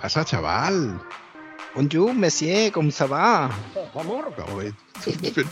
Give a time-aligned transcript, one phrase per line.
[0.00, 1.00] Pasa, chaval?
[1.74, 3.50] Bonjour, monsieur, ¿cómo se va?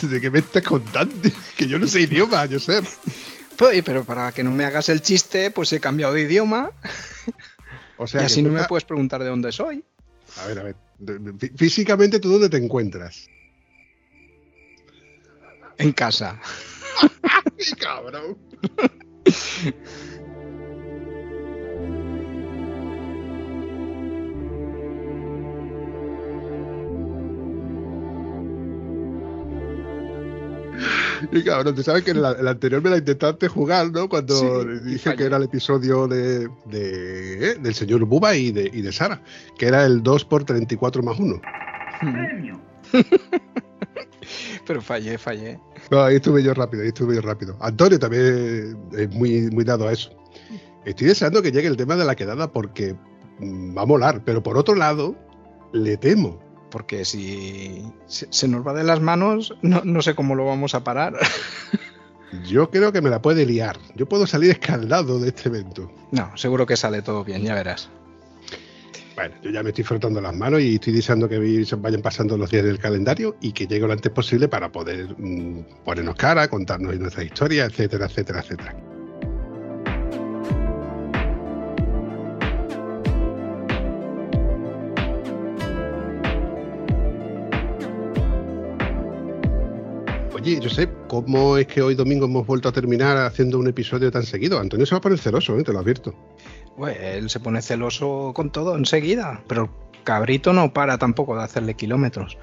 [0.03, 1.15] ¿De qué me estás contando?
[1.57, 2.85] Que yo no sé idioma, Josep.
[3.57, 6.71] Pues, pero para que no me hagas el chiste, pues he cambiado de idioma.
[7.97, 9.85] O sea, y así no me puedes preguntar de dónde soy.
[10.43, 10.77] A ver, a ver.
[11.57, 13.29] Físicamente, ¿tú dónde te encuentras?
[15.79, 16.41] En casa.
[17.57, 18.37] ¡Qué cabrón!
[31.33, 34.09] Y cabrón, tú sabes que en la- el anterior me la intentaste jugar, ¿no?
[34.09, 34.47] Cuando Sí,
[34.85, 37.55] dije que era el episodio de, de- ¿eh?
[37.61, 39.23] del señor Buba y de, y de Sara,
[39.59, 41.41] que era el 2 por 34 más 1.
[44.67, 45.59] Pero fallé, fallé.
[45.91, 47.57] No, ahí estuve yo rápido, ahí estuve yo rápido.
[47.61, 50.11] Antonio también es muy, muy dado a eso.
[50.85, 52.95] Estoy deseando que llegue el tema de la quedada porque
[53.39, 55.15] mm, va a molar, pero por otro lado,
[55.73, 56.41] le temo.
[56.75, 60.75] Porque si se, se nos va de las manos, no, no sé cómo lo vamos
[60.75, 61.15] a parar.
[62.49, 63.79] Yo creo que me la puede liar.
[63.95, 65.89] Yo puedo salir escaldado de este evento.
[66.11, 67.89] No, seguro que sale todo bien, ya verás.
[69.15, 71.39] Bueno, yo ya me estoy frotando las manos y estoy deseando que
[71.77, 75.85] vayan pasando los días del calendario y que llegue lo antes posible para poder mm,
[75.85, 78.94] ponernos cara, contarnos nuestra historia, etcétera, etcétera, etcétera.
[90.45, 94.25] Oye, Josep, ¿cómo es que hoy domingo hemos vuelto a terminar haciendo un episodio tan
[94.25, 94.59] seguido?
[94.59, 95.65] Antonio se va a poner celoso, ¿eh?
[95.65, 96.15] te lo advierto.
[96.77, 101.45] Pues él se pone celoso con todo enseguida, pero el cabrito no para tampoco de
[101.45, 102.37] hacerle kilómetros.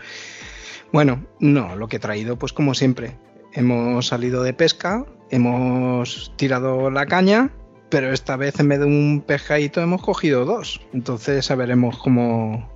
[0.92, 3.20] Bueno, no, lo que he traído, pues como siempre,
[3.54, 7.52] hemos salido de pesca, hemos tirado la caña,
[7.90, 10.82] pero esta vez en vez de un pescadito hemos cogido dos.
[10.92, 12.68] Entonces ya veremos cómo,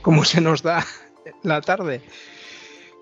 [0.00, 0.82] cómo se nos da
[1.42, 2.00] la tarde.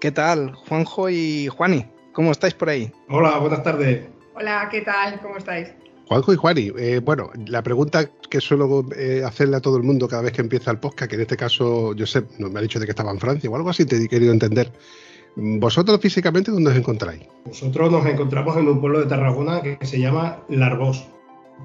[0.00, 1.84] ¿Qué tal, Juanjo y Juani?
[2.14, 2.90] ¿Cómo estáis por ahí?
[3.10, 4.08] Hola, buenas tardes.
[4.34, 5.20] Hola, ¿qué tal?
[5.20, 5.74] ¿Cómo estáis?
[6.06, 10.08] Juanjo y Juani, eh, bueno, la pregunta que suelo eh, hacerle a todo el mundo
[10.08, 12.80] cada vez que empieza el podcast, que en este caso Josep nos me ha dicho
[12.80, 14.72] de que estaba en Francia o algo así, te he querido entender.
[15.36, 17.20] ¿Vosotros físicamente dónde os encontráis?
[17.44, 21.06] Nosotros nos encontramos en un pueblo de Tarragona que se llama Larbós.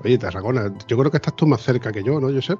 [0.03, 2.59] Oye, Tarragona, yo creo que estás tú más cerca que yo, ¿no, Josep?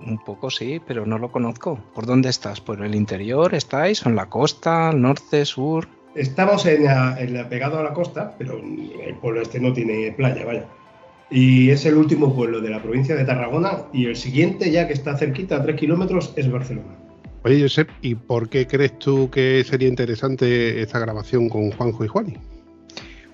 [0.00, 1.78] Un poco sí, pero no lo conozco.
[1.94, 2.60] ¿Por dónde estás?
[2.60, 4.04] ¿Por el interior estáis?
[4.04, 4.92] ¿O en la costa?
[4.92, 5.44] ¿Norte?
[5.44, 5.88] ¿Sur?
[6.14, 10.12] Estamos en la, en la- pegado a la costa, pero el pueblo este no tiene
[10.12, 10.66] playa, vaya.
[11.30, 14.92] Y es el último pueblo de la provincia de Tarragona y el siguiente, ya que
[14.92, 16.94] está cerquita, a tres kilómetros, es Barcelona.
[17.42, 22.08] Oye, Josep, ¿y por qué crees tú que sería interesante esta grabación con Juanjo y
[22.08, 22.34] Juani?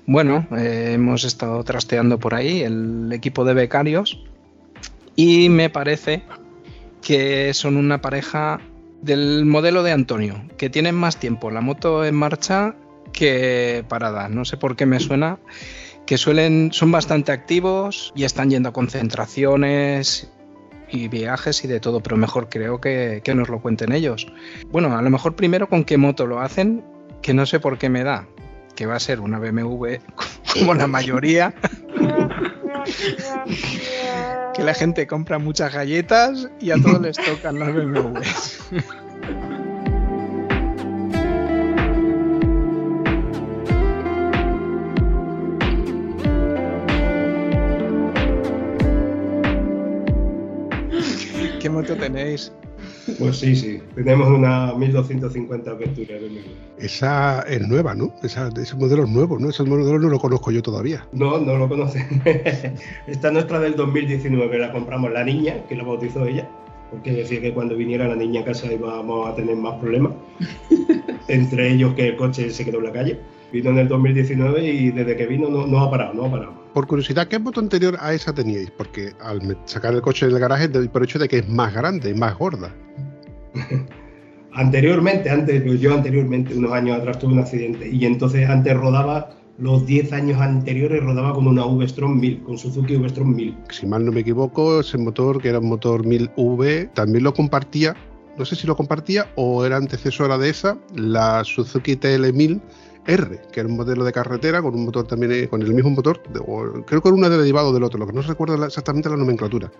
[0.06, 4.22] Bueno, eh, hemos estado trasteando por ahí el equipo de becarios
[5.16, 6.22] y me parece
[7.02, 8.60] que son una pareja
[9.02, 12.76] del modelo de Antonio, que tienen más tiempo la moto en marcha
[13.12, 14.28] que parada.
[14.28, 15.38] No sé por qué me suena
[16.06, 20.30] que suelen son bastante activos y están yendo a concentraciones
[20.90, 24.26] y viajes y de todo, pero mejor creo que, que nos lo cuenten ellos.
[24.70, 26.84] Bueno, a lo mejor primero con qué moto lo hacen,
[27.22, 28.26] que no sé por qué me da,
[28.74, 29.96] que va a ser una BMW
[30.54, 31.54] como la mayoría.
[34.62, 38.60] que la gente compra muchas galletas y a todos les tocan las BMWs.
[51.60, 52.52] ¿Qué moto tenéis?
[53.18, 53.80] Pues sí, sí.
[53.94, 56.84] Tenemos una 1250 Aventura BMW.
[56.84, 58.14] Esa es nueva, ¿no?
[58.22, 59.50] Esa, ese modelo es nuevo, ¿no?
[59.50, 61.06] Ese modelo no lo conozco yo todavía.
[61.12, 62.06] No, no lo conoce.
[63.06, 66.48] Esta es nuestra del 2019, la compramos la niña, que la bautizó ella,
[66.90, 70.12] porque decía que cuando viniera la niña a casa íbamos a tener más problemas.
[71.28, 73.18] Entre ellos que el coche se quedó en la calle.
[73.52, 76.61] Vino en el 2019 y desde que vino no, no ha parado, no ha parado.
[76.74, 78.70] Por curiosidad, ¿qué moto anterior a esa teníais?
[78.70, 82.10] Porque al sacar el coche del garaje doy por hecho de que es más grande
[82.10, 82.74] y más gorda.
[84.54, 89.30] Anteriormente, antes, pues yo anteriormente, unos años atrás tuve un accidente y entonces antes rodaba
[89.58, 93.56] los 10 años anteriores rodaba con una V-Strom 1000, con Suzuki V-Strom 1000.
[93.70, 97.94] Si mal no me equivoco, ese motor, que era un motor 1000V, también lo compartía,
[98.36, 102.60] no sé si lo compartía o era antecesora de esa, la Suzuki TL1000
[103.06, 105.90] R, que era un modelo de carretera con un motor también eh, con el mismo
[105.90, 106.22] motor,
[106.86, 109.70] creo que era uno derivado del otro, lo que no recuerdo exactamente la nomenclatura.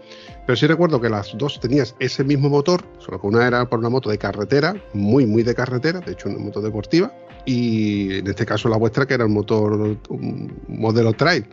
[0.47, 3.79] Pero sí recuerdo que las dos tenías ese mismo motor, solo que una era por
[3.79, 7.13] una moto de carretera, muy, muy de carretera, de hecho una moto deportiva,
[7.45, 11.47] y en este caso la vuestra que era un motor, un modelo trail.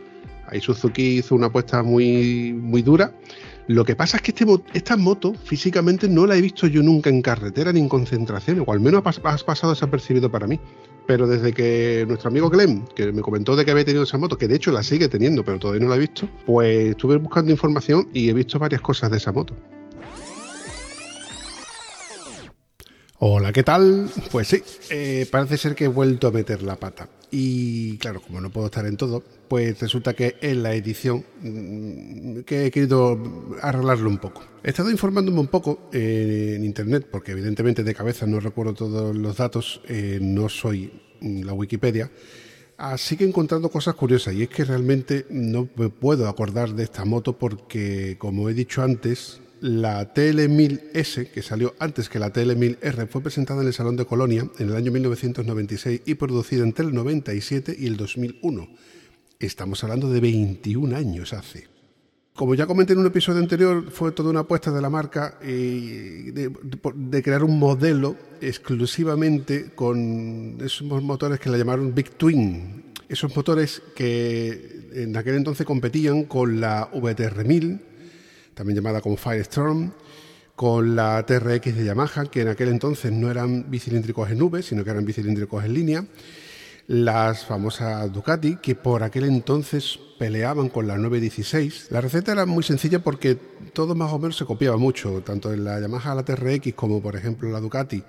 [0.48, 3.14] Ahí Suzuki hizo una apuesta muy, muy dura.
[3.68, 7.12] Lo que pasa es que este, esta moto físicamente no la he visto yo nunca
[7.12, 10.60] en carretera ni en concentración, o al menos has pasado desapercibido para mí.
[11.10, 14.38] Pero desde que nuestro amigo Glenn, que me comentó de que había tenido esa moto,
[14.38, 17.50] que de hecho la sigue teniendo, pero todavía no la he visto, pues estuve buscando
[17.50, 19.56] información y he visto varias cosas de esa moto.
[23.22, 24.10] Hola, ¿qué tal?
[24.32, 27.10] Pues sí, eh, parece ser que he vuelto a meter la pata.
[27.30, 32.40] Y claro, como no puedo estar en todo, pues resulta que en la edición mm,
[32.44, 33.20] que he querido
[33.62, 34.46] arreglarlo un poco.
[34.64, 39.14] He estado informándome un poco eh, en internet, porque evidentemente de cabeza no recuerdo todos
[39.14, 40.90] los datos, eh, no soy
[41.20, 42.10] la Wikipedia.
[42.78, 46.84] Así que he encontrado cosas curiosas y es que realmente no me puedo acordar de
[46.84, 53.08] esta moto porque, como he dicho antes, la TL1000S, que salió antes que la TL1000R,
[53.08, 56.94] fue presentada en el Salón de Colonia en el año 1996 y producida entre el
[56.94, 58.68] 97 y el 2001.
[59.40, 61.68] Estamos hablando de 21 años hace.
[62.40, 66.32] Como ya comenté en un episodio anterior, fue toda una apuesta de la marca eh,
[66.34, 72.94] de, crear un modelo exclusivamente con esos motores que la llamaron Big Twin.
[73.10, 77.82] Esos motores que en aquel entonces competían con la VTR1000,
[78.60, 79.94] también llamada como Firestorm,
[80.54, 84.84] con la TRX de Yamaha, que en aquel entonces no eran bicilíndricos en V, sino
[84.84, 86.06] que eran bicilíndricos en línea,
[86.88, 91.88] las famosas Ducati, que por aquel entonces peleaban con la 916.
[91.92, 93.36] La receta era muy sencilla porque
[93.72, 97.16] todo más o menos se copiaba mucho, tanto en la Yamaha la TRX como por
[97.16, 98.04] ejemplo la Ducati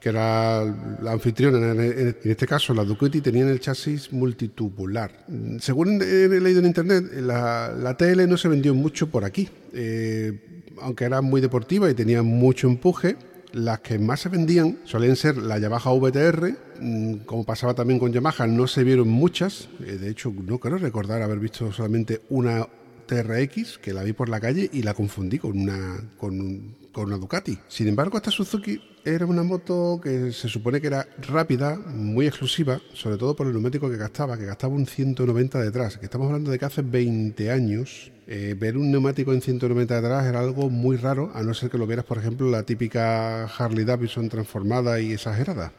[0.00, 0.64] que era
[1.02, 1.72] la anfitriona.
[1.72, 5.26] En este caso, la Ducati tenían el chasis multitubular.
[5.60, 10.64] Según he leído en internet, la, la TL no se vendió mucho por aquí, eh,
[10.80, 13.16] aunque era muy deportiva y tenía mucho empuje.
[13.52, 18.12] Las que más se vendían solían ser la Yamaha VTR, mm, como pasaba también con
[18.12, 19.70] Yamaha, no se vieron muchas.
[19.80, 22.66] Eh, de hecho, no creo recordar haber visto solamente una
[23.08, 27.58] TRX que la vi por la calle y la confundí con una, con, una Ducati.
[27.68, 32.80] Sin embargo, esta Suzuki era una moto que se supone que era rápida, muy exclusiva,
[32.92, 35.98] sobre todo por el neumático que gastaba, que gastaba un 190 detrás.
[35.98, 40.26] Que estamos hablando de que hace 20 años eh, ver un neumático en 190 detrás
[40.26, 43.84] era algo muy raro, a no ser que lo vieras, por ejemplo, la típica Harley
[43.84, 45.72] Davidson transformada y exagerada.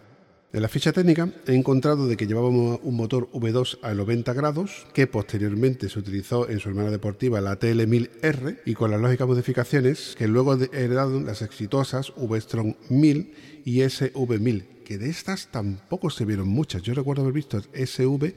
[0.52, 4.88] En la ficha técnica he encontrado de que llevábamos un motor V2 a 90 grados,
[4.94, 10.16] que posteriormente se utilizó en su hermana deportiva la TL1000R y con las lógicas modificaciones
[10.18, 16.48] que luego heredaron las exitosas V-Strom 1000 y SV1000, que de estas tampoco se vieron
[16.48, 16.82] muchas.
[16.82, 18.34] Yo recuerdo haber visto SV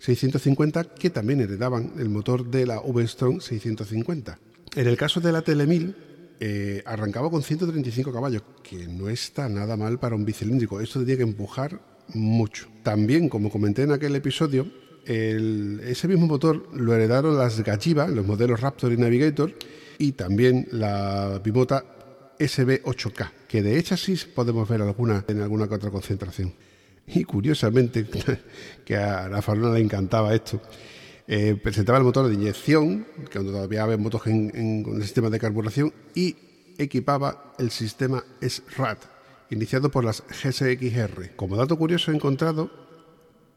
[0.00, 4.40] 650 que también heredaban el motor de la V-Strom 650.
[4.74, 5.94] En el caso de la TL1000
[6.46, 10.78] eh, arrancaba con 135 caballos, que no está nada mal para un bicilíndrico.
[10.78, 12.68] Esto tenía que empujar mucho.
[12.82, 14.66] También, como comenté en aquel episodio,
[15.06, 19.54] ese mismo motor lo heredaron las Gachiva, los modelos Raptor y Navigator,
[19.96, 21.82] y también la Bimota
[22.38, 26.52] SB8K, que de sí podemos ver alguna en alguna que otra concentración.
[27.06, 28.06] Y curiosamente,
[28.84, 30.60] que a la Farona le encantaba esto,
[31.26, 35.92] eh, presentaba el motor de inyección, que todavía había motos con el sistema de carburación,
[36.14, 36.36] y
[36.76, 38.98] equipaba el sistema SRAT,
[39.50, 41.34] iniciado por las GSXR.
[41.36, 42.70] Como dato curioso he encontrado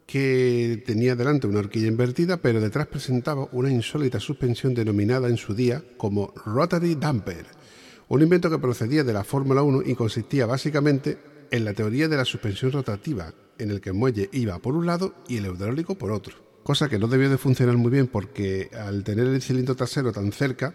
[0.06, 5.54] que tenía delante una horquilla invertida, pero detrás presentaba una insólita suspensión denominada en su
[5.54, 7.46] día como Rotary Damper,
[8.08, 11.18] un invento que procedía de la Fórmula 1 y consistía básicamente
[11.52, 14.86] en la teoría de la suspensión rotativa, en el que el muelle iba por un
[14.86, 18.70] lado y el hidráulico por otro cosa que no debió de funcionar muy bien porque
[18.78, 20.74] al tener el cilindro trasero tan cerca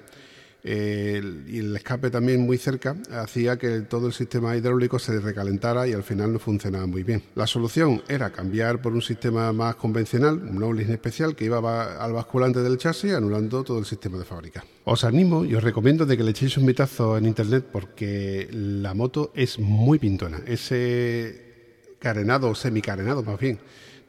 [0.65, 5.93] y el escape también muy cerca, hacía que todo el sistema hidráulico se recalentara y
[5.93, 7.23] al final no funcionaba muy bien.
[7.35, 12.13] La solución era cambiar por un sistema más convencional, un Knowledge especial que iba al
[12.15, 14.65] basculante del chasis anulando todo el sistema de fábrica.
[14.85, 18.95] Os animo y os recomiendo de que le echéis un vistazo en internet porque la
[18.95, 20.41] moto es muy pintona.
[20.47, 23.59] Ese carenado o semicarenado más bien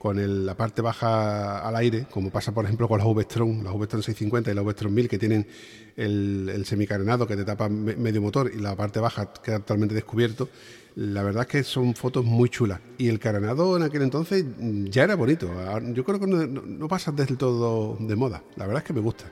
[0.04, 4.04] con la parte baja al aire, como pasa por ejemplo con las V-Strom, las V-Strom
[4.04, 5.48] 650 y las V-Strom 1000 que tienen
[5.96, 10.50] el, el semicarenado que te tapa medio motor y la parte baja queda totalmente descubierto,
[10.96, 12.82] la verdad es que son fotos muy chulas.
[12.98, 15.50] Y el carenado en aquel entonces ya era bonito.
[15.94, 18.44] Yo creo que no pasa del todo de moda.
[18.58, 19.32] La verdad es que me gusta.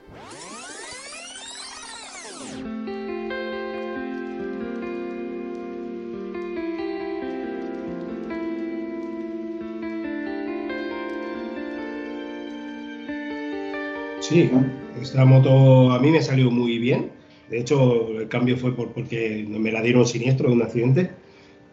[14.32, 14.50] Sí,
[15.02, 17.12] esta moto a mí me salió muy bien.
[17.50, 21.12] De hecho, el cambio fue por, porque me la dieron siniestro de un accidente.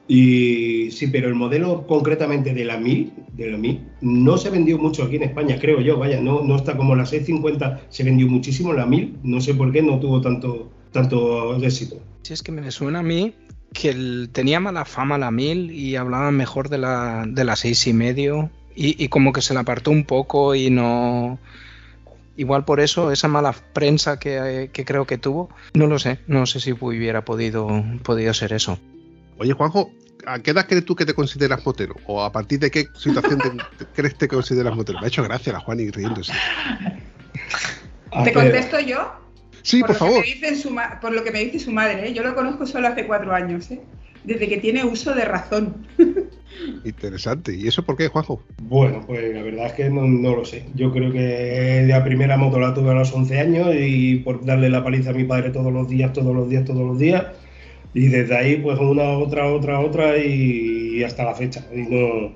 [0.08, 4.76] Y sí, pero el modelo concretamente de la 1000, de la 1000, no se vendió
[4.76, 5.98] mucho aquí en España, creo yo.
[5.98, 9.18] Vaya, no, no está como la 650, se vendió muchísimo la 1000.
[9.22, 12.00] No sé por qué no tuvo tanto, tanto éxito.
[12.22, 13.34] Sí, es que me suena a mí
[13.72, 17.92] que tenía mala fama la 1000 y hablaban mejor de la, de la 6 y
[17.92, 18.50] medio.
[18.74, 21.38] Y, y como que se la apartó un poco y no,
[22.38, 26.60] Igual por eso, esa mala prensa que, creo que tuvo, no lo sé, no sé
[26.60, 28.78] si hubiera podido, podido ser eso.
[29.38, 29.90] Oye, Juanjo,
[30.24, 31.96] ¿a qué edad crees tú que te consideras motero?
[32.06, 35.00] ¿O a partir de qué situación te, crees que te consideras motero?
[35.00, 36.32] Me ha hecho gracia la Juan y riéndose.
[38.22, 39.14] ¿Te contesto yo?
[39.62, 40.24] Sí, por, favor.
[41.00, 42.14] por lo que me dice su madre, ¿eh?
[42.14, 43.80] yo lo conozco solo hace cuatro años, ¿eh?
[44.22, 45.88] desde que tiene uso de razón.
[46.84, 47.54] Interesante.
[47.54, 48.42] ¿Y eso por qué, Juanjo?
[48.62, 50.64] Bueno, pues la verdad es que no, lo sé.
[50.74, 54.70] Yo creo que la primera moto la tuve a los 11 años y por darle
[54.70, 57.24] la paliza a mi padre todos los días, todos los días, todos los días.
[57.94, 61.66] Y desde ahí, pues una, otra, otra, otra y, hasta la fecha.
[61.74, 62.32] Y no,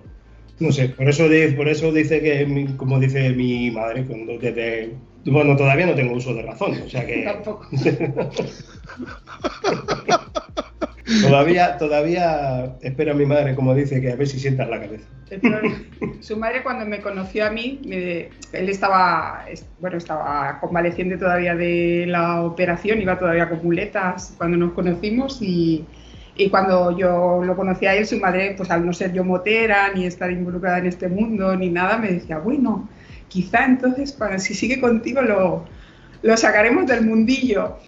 [0.59, 1.25] no sé, por eso,
[1.57, 4.93] por eso dice que, como dice mi madre, cuando desde,
[5.27, 7.23] bueno, todavía no tengo uso de razón, o sea que...
[7.25, 7.67] Tampoco.
[11.23, 15.07] Todavía, todavía espero mi madre, como dice, que a ver si sientas la cabeza.
[16.21, 19.45] Su madre cuando me conoció a mí, él estaba,
[19.81, 25.85] bueno, estaba convaleciente todavía de la operación, iba todavía con muletas cuando nos conocimos y,
[26.37, 29.93] y cuando yo lo conocí a él, su madre, pues al no ser yo motera,
[29.95, 32.89] ni estar involucrada en este mundo, ni nada, me decía, bueno,
[33.29, 35.65] quizá entonces, para, si sigue contigo, lo,
[36.23, 37.79] lo sacaremos del mundillo.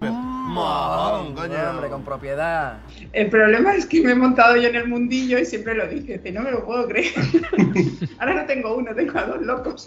[1.35, 1.69] coño.
[1.69, 2.79] Hombre, con propiedad.
[3.13, 6.21] El problema es que me he montado yo en el mundillo y siempre lo dije,
[6.31, 7.13] no me lo puedo creer.
[8.19, 9.85] Ahora no tengo uno, tengo a dos locos.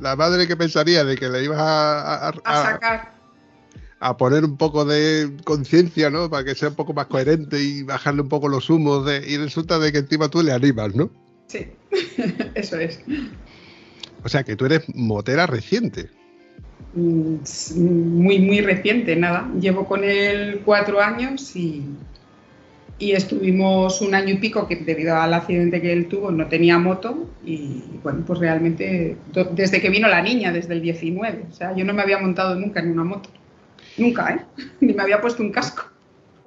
[0.00, 3.12] La madre que pensaría de que le ibas a, a, sacar.
[4.00, 6.30] A poner un poco de conciencia, ¿no?
[6.30, 9.04] Para que sea un poco más coherente y bajarle un poco los humos.
[9.04, 11.10] De, y resulta de que encima tú le animas, ¿no?
[11.48, 11.66] Sí,
[12.54, 13.00] eso es.
[14.24, 16.10] O sea que tú eres motera reciente.
[16.94, 17.36] Mm,
[17.76, 19.48] muy, muy reciente, nada.
[19.60, 21.84] Llevo con él cuatro años y,
[22.98, 26.78] y estuvimos un año y pico que debido al accidente que él tuvo no tenía
[26.78, 29.16] moto y bueno, pues realmente
[29.52, 32.54] desde que vino la niña, desde el 19, o sea, yo no me había montado
[32.54, 33.30] nunca en una moto.
[33.96, 34.62] Nunca, ¿eh?
[34.80, 35.84] Ni me había puesto un casco.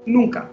[0.06, 0.50] Nunca.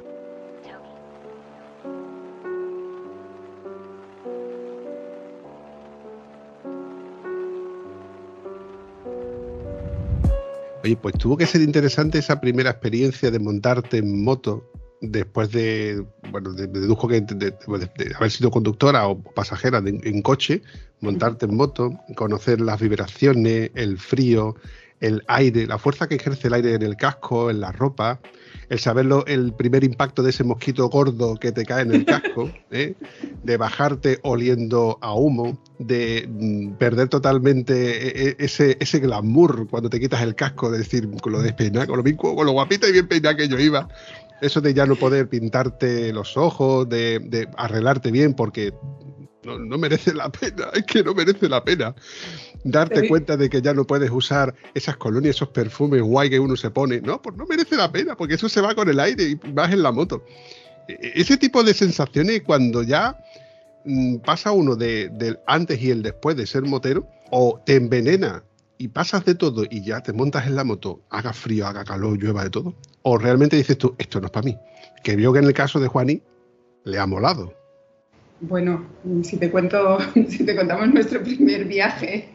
[10.89, 16.03] Oye, pues tuvo que ser interesante esa primera experiencia de montarte en moto después de,
[16.31, 17.55] bueno, deduzco que de,
[18.17, 20.63] haber sido conductora o pasajera en coche,
[21.01, 24.57] montarte en moto, conocer las vibraciones, el frío,
[25.01, 28.19] el aire, la fuerza que ejerce el aire en el casco, en la ropa,
[28.69, 32.51] el saberlo, el primer impacto de ese mosquito gordo que te cae en el casco,
[32.71, 32.95] ¿eh?
[33.43, 39.89] de bajarte oliendo a humo, de mm, perder totalmente e, e, ese, ese glamour cuando
[39.89, 42.93] te quitas el casco, de decir, con lo despeinado, con lo, con lo guapita y
[42.93, 43.89] bien peinada que yo iba,
[44.41, 48.73] eso de ya no poder pintarte los ojos, de, de arreglarte bien porque
[49.45, 51.95] no, no, merece la pena, es que no merece la pena
[52.65, 56.57] darte cuenta de que ya no puedes usar esas colonias, esos perfumes guay que uno
[56.57, 57.01] se pone.
[57.01, 59.73] No, pues no merece la pena, porque eso se va con el aire y vas
[59.73, 60.25] en la moto.
[60.89, 63.19] E, e, ese tipo de sensaciones cuando ya
[63.85, 68.43] mm, pasa uno de, del antes y el después de ser motero, o te envenena
[68.79, 72.17] y pasas de todo y ya te montas en la moto, haga frío, haga calor,
[72.17, 74.57] llueva de todo, o realmente dices tú, esto no es para mí.
[75.03, 76.23] Que vio que en el caso de Juaní
[76.85, 77.53] le ha molado.
[78.41, 78.85] Bueno,
[79.25, 82.29] si te cuento, si te contamos nuestro primer viaje,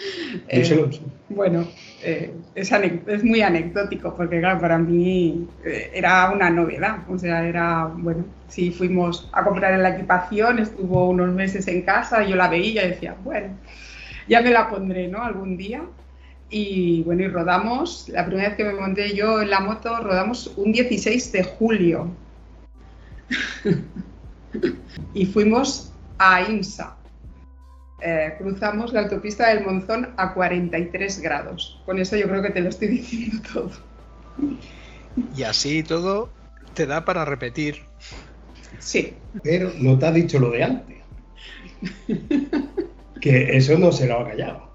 [0.48, 0.90] eh,
[1.28, 1.66] bueno,
[2.02, 7.84] eh, es, muy anecdótico porque claro, para mí eh, era una novedad, o sea, era,
[7.94, 12.86] bueno, si fuimos a comprar la equipación, estuvo unos meses en casa, yo la veía
[12.86, 13.48] y decía, bueno,
[14.28, 15.22] ya me la pondré, ¿no?
[15.22, 15.82] Algún día.
[16.48, 20.52] Y bueno, y rodamos, la primera vez que me monté yo en la moto, rodamos
[20.56, 22.08] un 16 de julio.
[25.14, 26.96] y fuimos a IMSA.
[28.02, 31.82] eh, cruzamos la autopista del Monzón a 43 grados.
[31.84, 33.70] Con eso yo creo que te lo estoy diciendo todo.
[35.36, 36.30] Y así todo
[36.74, 37.82] te da para repetir.
[38.78, 39.14] Sí.
[39.42, 40.96] Pero no te ha dicho lo de antes.
[43.20, 44.70] que eso no se lo ha callado.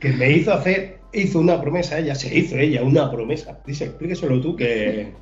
[0.00, 3.58] Que me hizo hacer, hizo una promesa, ella se hizo ella una promesa.
[3.66, 5.12] Dice, explíqueselo tú que,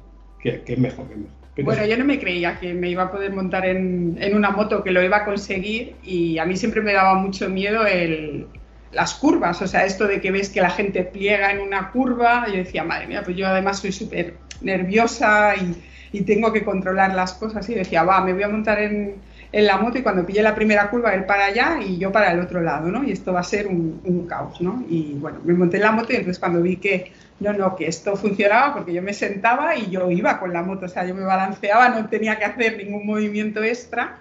[0.41, 1.44] que, es mejor, que mejor.
[1.63, 4.83] Bueno, yo no me creía que me iba a poder montar en, en, una moto,
[4.83, 8.49] que lo iba a conseguir y a mí siempre me daba mucho miedo el,
[8.95, 12.47] las curvas, o sea, esto de que ves que la gente pliega en una curva,
[12.49, 17.15] yo decía, madre mía, pues yo además soy súper nerviosa y, y, tengo que controlar
[17.15, 19.17] las cosas y decía, va, me voy a montar en,
[19.53, 22.33] en, la moto y cuando pille la primera curva él para allá y yo para
[22.33, 23.05] el otro lado, ¿no?
[23.05, 24.85] Y esto va a ser un, un caos, ¿no?
[24.89, 27.87] Y bueno, me monté en la moto y entonces cuando vi que no, no, que
[27.87, 31.15] esto funcionaba porque yo me sentaba y yo iba con la moto, o sea, yo
[31.15, 34.19] me balanceaba, no tenía que hacer ningún movimiento extra.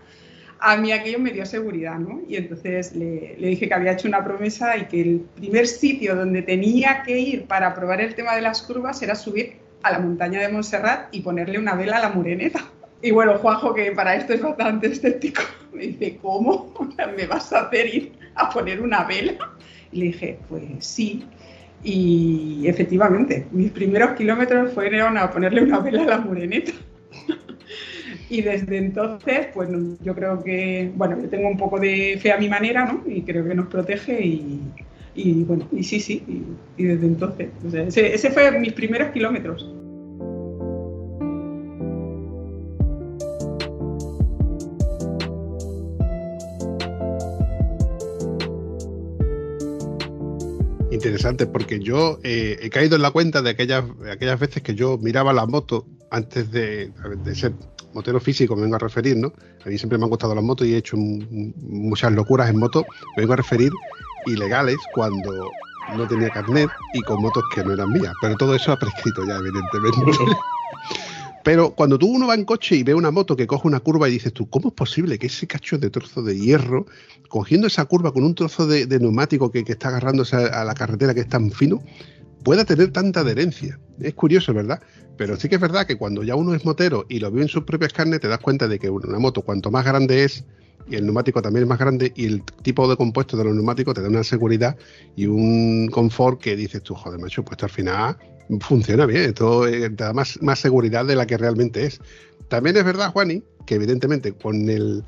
[0.60, 2.22] A mí aquello me dio seguridad, ¿no?
[2.28, 6.42] Y entonces le, dije que había hecho una promesa y que el primer sitio donde
[6.42, 10.40] tenía que ir para probar el tema de las curvas era subir a la montaña
[10.42, 12.66] de Montserrat y ponerle una vela a la mureneta.
[13.02, 15.42] Y bueno, Juanjo, que para esto es bastante escéptico,
[15.74, 16.74] me dice, ¿cómo?
[17.18, 19.52] ¿Me vas a hacer ir a poner una vela?
[19.92, 21.26] Y le dije, pues sí.
[21.84, 26.72] Y efectivamente, mis primeros kilómetros fueron a ponerle una vela a la mureneta.
[28.30, 29.70] y desde entonces, pues
[30.02, 33.04] yo creo que, bueno, yo tengo un poco de fe a mi manera, ¿no?
[33.06, 34.20] Y creo que nos protege
[35.16, 36.24] y, bueno, y sí, sí,
[36.78, 37.50] y, desde entonces.
[37.74, 39.70] ese, ese fue mis primeros kilómetros.
[51.04, 54.98] Interesante porque yo eh, he caído en la cuenta de aquellas, aquellas veces que yo
[54.98, 56.92] miraba la moto antes de,
[57.34, 57.54] ser
[57.94, 59.34] motero físico, me vengo a referir, ¿no?
[59.66, 62.86] A mí siempre me han gustado las motos y he hecho muchas locuras en moto,
[63.16, 63.72] me vengo a referir
[64.26, 65.50] ilegales cuando
[65.96, 69.26] no tenía carnet y con motos que no eran mías, pero todo eso ha prescrito
[69.28, 70.34] ya, evidentemente.
[71.44, 74.08] Pero cuando tú uno va en coche y ve una moto que coge una curva
[74.08, 76.86] y dices tú, ¿cómo es posible que ese cacho de trozo de hierro,
[77.28, 81.22] cogiendo esa curva con un trozo de, neumático que, está agarrándose a, la carretera que
[81.22, 81.84] es tan fino,
[82.44, 83.78] pueda tener tanta adherencia?
[84.00, 84.82] Es curioso, ¿verdad?
[85.18, 87.50] Pero sí que es verdad que cuando ya uno es motero y lo ve en
[87.50, 90.46] sus propias carnes, te das cuenta de que una moto, cuanto más grande es,
[90.90, 93.94] y el neumático también es más grande, y el tipo de compuesto de los neumáticos
[93.94, 94.78] te da una seguridad
[95.18, 98.18] y un confort que dices tú, joder, macho, pues al final
[98.60, 102.00] funciona bien, esto eh, te da más, más seguridad de la que realmente es.
[102.48, 105.04] También es verdad, Juani, que evidentemente con el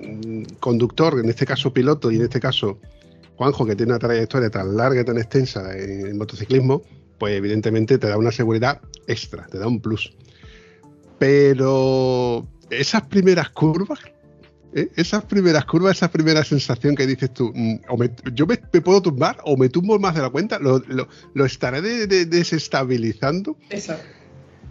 [0.00, 2.78] mm, conductor, en este caso piloto y en este caso
[3.36, 6.82] Juanjo, que tiene una trayectoria tan larga y tan extensa en, motociclismo,
[7.18, 10.12] pues evidentemente te da una seguridad extra, te da un plus.
[11.18, 14.00] Pero esas primeras curvas.
[14.94, 17.76] Esas primeras curvas, esa primera sensación que dices tú, mm,
[18.34, 23.56] yo me, puedo tumbar o me tumbo más de la cuenta, lo, estaré desestabilizando.
[23.70, 23.96] Eso.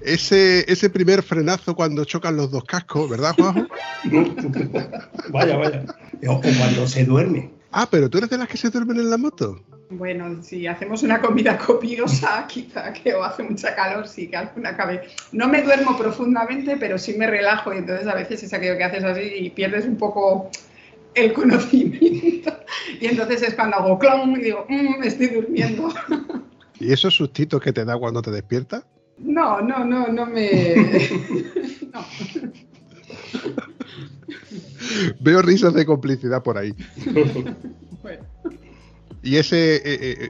[0.01, 3.67] Ese, ese primer frenazo cuando chocan los dos cascos, ¿verdad, Juanjo?
[5.31, 5.85] vaya, vaya.
[6.27, 7.51] O cuando se duerme.
[7.71, 9.59] Ah, pero tú eres de las que se duermen en la moto.
[9.89, 14.75] Bueno, si hacemos una comida copiosa, quizá que o hace mucha calor, sí que alguna
[14.75, 15.07] cabe.
[15.31, 18.83] No me duermo profundamente, pero sí me relajo y entonces a veces es aquello que
[18.83, 20.49] haces así y pierdes un poco
[21.13, 22.51] el conocimiento.
[23.01, 25.89] Y entonces es cuando hago clon y digo, mmm, estoy durmiendo.
[26.79, 28.85] ¿Y esos sustitos que te da cuando te despiertas?
[29.17, 30.75] No, no, no, no me.
[31.93, 32.05] no.
[35.19, 36.73] Veo risas de complicidad por ahí.
[38.03, 38.23] bueno.
[39.25, 40.29] Y ese, eh, eh, eh,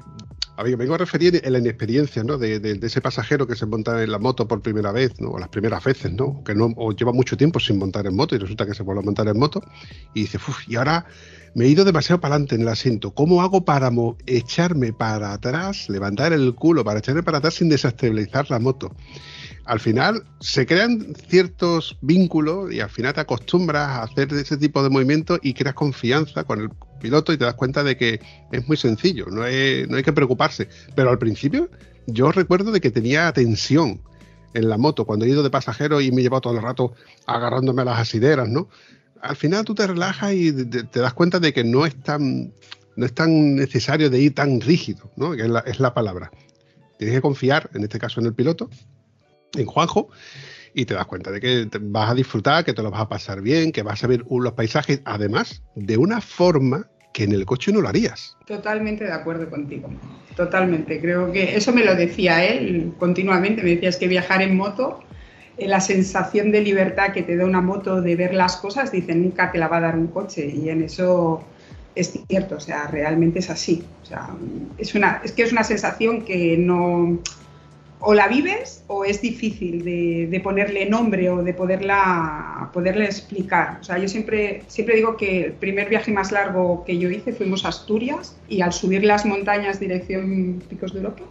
[0.55, 2.37] a mí me vengo a referir en la inexperiencia, ¿no?
[2.37, 5.11] De, ese pasajero que se monta en la moto por primera vez.
[5.19, 6.41] O las primeras veces, ¿no?
[6.45, 9.05] Que no, lleva mucho tiempo sin montar en moto y resulta que se vuelve a
[9.05, 9.61] montar en moto
[10.13, 11.05] y dice, uff, y ahora
[11.55, 13.13] me he ido demasiado para adelante en el asiento.
[13.13, 13.91] ¿Cómo hago para
[14.27, 18.95] echarme para atrás, levantar el culo, para echarme para atrás sin desestabilizar la moto?
[19.65, 24.83] al final se crean ciertos vínculos y al final te acostumbras a hacer ese tipo
[24.83, 26.69] de movimientos y creas confianza con el
[27.05, 28.19] piloto y te das cuenta de que
[28.51, 30.67] es muy sencillo, no hay, no hay que preocuparse.
[30.95, 31.69] Pero al principio
[32.07, 34.01] yo recuerdo de que tenía tensión
[34.55, 36.93] en la moto cuando he ido de pasajero y me he llevado todo el rato
[37.27, 38.69] agarrándome a las asideras, ¿no?
[39.21, 42.53] Al final tú te relajas y te, das cuenta de que no es tan
[42.95, 45.35] no es tan necesario de ir tan rígido, ¿no?
[45.35, 46.31] Que es la, es la palabra.
[46.97, 48.69] Tienes que confiar, en este caso, en el piloto
[49.53, 50.09] en Juanjo
[50.73, 53.41] y te das cuenta de que vas a disfrutar, que te lo vas a pasar
[53.41, 57.71] bien, que vas a ver los paisajes, además, de una forma que en el coche
[57.71, 58.35] no lo harías.
[58.45, 59.89] Totalmente de acuerdo contigo,
[60.35, 60.99] totalmente.
[60.99, 64.99] Creo que eso me lo decía él continuamente, me decía es que viajar en moto,
[65.57, 69.15] eh, la sensación de libertad que te da una moto de ver las cosas, dice,
[69.15, 71.41] nunca te la va a dar un coche y en eso
[71.95, 73.81] es cierto, o sea, realmente es así.
[74.03, 74.27] O sea,
[74.77, 77.19] es, una, es que es una sensación que no
[77.99, 83.79] o la vives o es difícil de, ponerle nombre o de poderla, poderle explicar.
[83.81, 87.33] O sea, yo siempre, siempre digo que el primer viaje más largo que yo hice
[87.33, 91.23] fuimos a Asturias y al subir las montañas dirección Picos de Europa,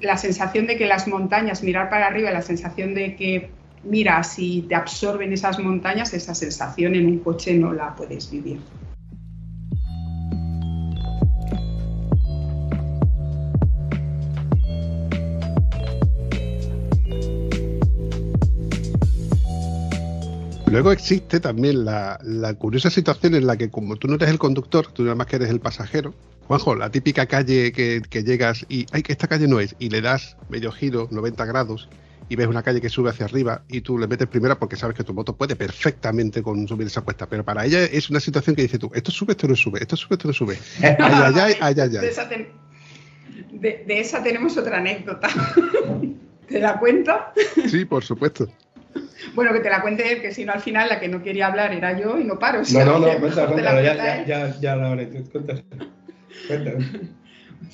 [0.00, 3.50] la sensación de que las montañas, mirar para arriba, la sensación de que
[3.84, 8.58] miras y te absorben esas montañas, esa sensación en un coche no la puedes vivir.
[20.70, 22.18] Luego existe también la,
[22.58, 25.36] curiosa situación en la que como tú no eres el conductor, tú nada más que
[25.36, 26.12] eres el pasajero,
[26.48, 30.00] Juanjo, la típica calle que, llegas y, ay, que esta calle no es, y le
[30.00, 31.88] das medio giro, 90 grados,
[32.28, 34.96] y ves una calle que sube hacia arriba y tú le metes primera porque sabes
[34.96, 38.56] que tu moto puede perfectamente con subir esa cuesta, pero para ella es una situación
[38.56, 40.58] que dice tú, esto sube, esto no sube, esto sube, esto no sube.
[40.82, 41.90] Ay, ay, ay, ay,
[43.52, 45.28] De, de esa tenemos otra anécdota.
[46.48, 47.12] ¿Te la cuento?
[47.68, 48.48] Sí, por supuesto.
[49.34, 51.48] Bueno, que te la cuente él, que si no al final la que no quería
[51.48, 52.62] hablar era yo y no paro.
[52.72, 55.62] no, no, no, cuéntala, cuéntala, ya, ya, ya, ya la hablé, cuéntala.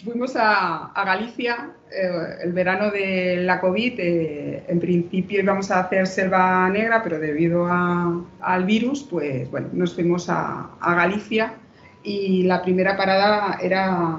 [0.04, 3.94] Fuimos a, a Galicia eh, el verano de la COVID.
[3.98, 9.68] Eh, en principio íbamos a hacer selva negra, pero debido a, al virus, pues bueno,
[9.72, 11.54] nos fuimos a, a Galicia
[12.02, 14.18] y la primera parada era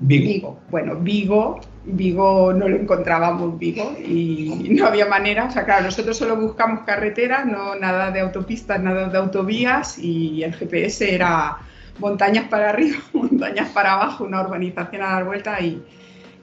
[0.00, 0.60] Vigo.
[0.70, 5.46] Bueno, Vigo, Vigo no lo encontrábamos Vigo y no había manera.
[5.46, 10.44] O sea, claro, nosotros solo buscamos carretera, no nada de autopistas, nada de autovías y
[10.44, 11.58] el GPS era
[11.98, 15.82] montañas para arriba, montañas para abajo, una urbanización a dar vuelta y,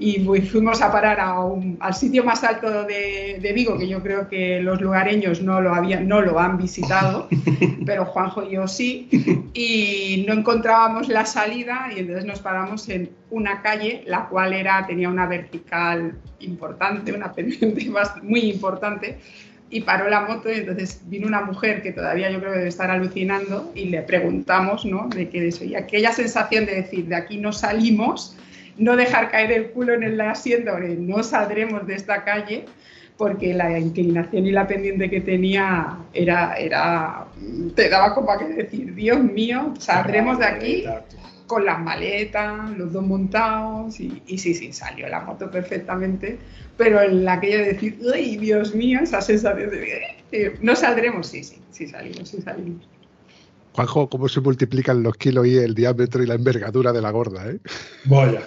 [0.02, 4.80] y fuimos a parar al sitio más alto de, Vigo, que yo creo que los
[4.80, 7.28] lugareños no lo, habían, no lo han visitado,
[7.86, 9.10] pero Juanjo y yo sí,
[9.54, 14.88] y no encontrábamos la salida y entonces nos paramos en una calle, la cual era,
[14.88, 17.92] tenía una vertical importante, una pendiente
[18.24, 19.20] muy importante,
[19.70, 22.70] y paró la moto y entonces vino una mujer que todavía yo creo que debe
[22.70, 25.10] estar alucinando y le preguntamos, ¿no?
[25.10, 25.64] De qué eso.
[25.64, 28.36] Y aquella sensación de decir, de aquí no salimos,
[28.80, 32.66] no dejar caer el culo en el asiento, no saldremos de esta calle,
[33.18, 37.26] porque la inclinación y la pendiente que tenía era, era
[37.76, 40.86] te daba como a que decir, Dios mío, saldremos de aquí
[41.46, 46.38] con las maletas, los dos montados, y, sí, sí, salió la moto perfectamente,
[46.78, 49.00] pero en la que yo decir, ¡ay, Dios mío!
[49.02, 52.88] Esa sensación de, eh, no saldremos, sí, sí, sí salimos, sí salimos.
[53.74, 57.50] Juanjo, ¿cómo se multiplican los kilos y el diámetro y la envergadura de la gorda,
[57.50, 57.60] eh?
[58.06, 58.42] Vaya.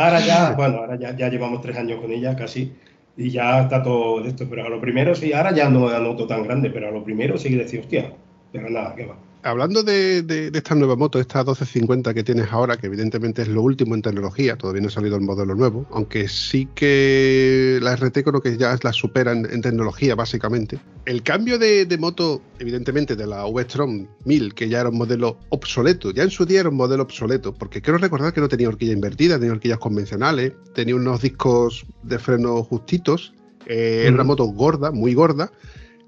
[0.00, 2.72] Ahora ya, bueno, ahora ya, ya llevamos tres años con ella casi
[3.16, 6.42] y ya está todo esto, pero a lo primero sí, ahora ya no anoto tan
[6.44, 8.12] grande, pero a lo primero sí que decía, hostia,
[8.52, 9.16] pero nada, ¿qué va?
[9.42, 13.94] Hablando de, esta nueva moto, esta 1250 que tienes ahora, que evidentemente es lo último
[13.94, 18.40] en tecnología, todavía no ha salido el modelo nuevo, aunque sí que la RT creo
[18.40, 20.78] que ya la supera en, tecnología, básicamente.
[21.06, 26.10] El cambio de, moto, evidentemente, de la V-Strom 1000, que ya era un modelo obsoleto,
[26.10, 28.92] ya en su día era un modelo obsoleto, porque quiero recordar que no tenía horquilla
[28.92, 33.34] invertida, tenía horquillas convencionales, tenía unos discos de freno justitos,
[33.66, 35.52] eh, era una moto gorda, muy gorda.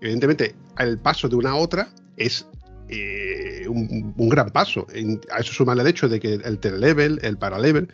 [0.00, 2.46] Evidentemente, el paso de una a otra es
[2.92, 4.86] eh, un, gran paso.
[5.30, 7.88] a eso suma el hecho de que el telelevel, el paralevel,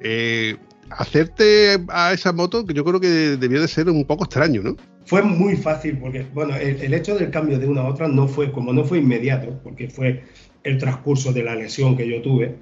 [0.00, 0.56] eh,
[0.90, 4.76] hacerte a esa moto, que yo creo que debió de ser un poco extraño, ¿no?
[5.04, 8.52] Fue muy fácil, porque, bueno, el, hecho del cambio de una a otra no fue,
[8.52, 10.22] como no fue inmediato, porque fue
[10.62, 12.56] el transcurso de la lesión que yo tuve,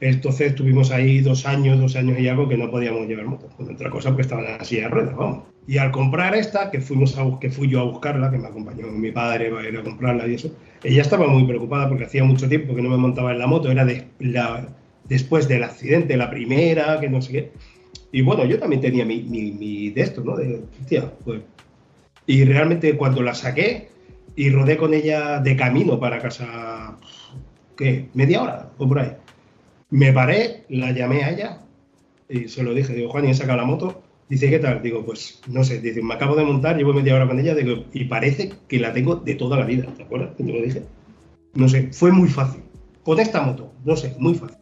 [0.00, 3.48] entonces estuvimos ahí dos años, dos años y algo que no podíamos llevar moto.
[3.58, 5.49] Otra cosa porque estaban así a ruedas, vamos.
[5.66, 8.86] Y al comprar esta, que, fuimos a, que fui yo a buscarla, que me acompañó
[8.88, 12.48] mi padre a ir a comprarla y eso, ella estaba muy preocupada porque hacía mucho
[12.48, 14.68] tiempo que no me montaba en la moto, era de, la,
[15.04, 17.52] después del accidente, la primera, que no sé qué.
[18.12, 20.36] Y bueno, yo también tenía mi, mi, de esto, ¿no?
[20.36, 20.62] De,
[21.24, 21.42] pues.
[22.26, 23.88] Y realmente cuando la saqué
[24.36, 26.96] y rodé con ella de camino para casa,
[27.76, 28.08] ¿qué?
[28.14, 29.12] ¿Media hora o por ahí?
[29.90, 31.60] Me paré, la llamé a ella
[32.28, 34.02] y se lo dije, digo, Juan, y he sacado la moto.
[34.30, 34.80] Dice, ¿qué tal?
[34.80, 37.84] Digo, pues no sé, dice, me acabo de montar, llevo media hora con ella, digo,
[37.92, 40.36] y parece que la tengo de toda la vida, ¿te acuerdas?
[40.36, 40.84] te lo dije.
[41.54, 42.62] No sé, fue muy fácil.
[43.02, 44.56] Con esta moto, no sé, muy fácil.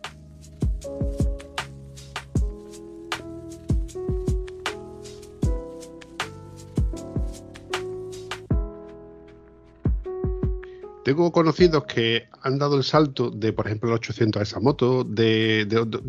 [11.09, 15.05] Tengo conocidos que han dado el salto de, por ejemplo, el 800 a esa moto,
[15.05, 15.67] de,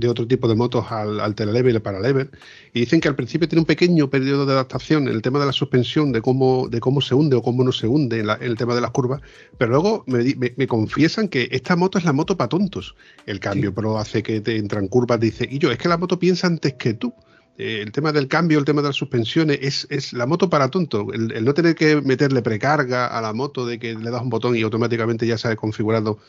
[0.10, 2.32] otro tipo de motos al, al telelever y el paralever,
[2.74, 5.46] y dicen que al principio tiene un pequeño periodo de adaptación en el tema de
[5.46, 8.58] la suspensión, de cómo, de cómo se hunde o cómo no se hunde en, el
[8.58, 9.22] tema de las curvas,
[9.58, 12.94] pero luego me, confiesan que esta moto es la moto para tontos.
[13.26, 16.20] El cambio Pro hace que te entran curvas, dice, y yo, es que la moto
[16.20, 17.14] piensa antes que tú.
[17.60, 21.12] Eh, el tema del cambio, el tema de las suspensiones, es, la moto para tonto.
[21.12, 24.56] El, no tener que meterle precarga a la moto, de que le das un botón
[24.56, 26.20] y automáticamente ya se ha configurado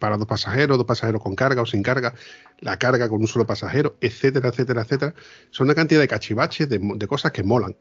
[0.00, 2.14] para dos pasajeros, dos pasajeros con carga o sin carga,
[2.58, 5.14] la carga con un solo pasajero, etcétera, etcétera, etcétera.
[5.50, 7.76] Son una cantidad de cachivaches, de, cosas que molan.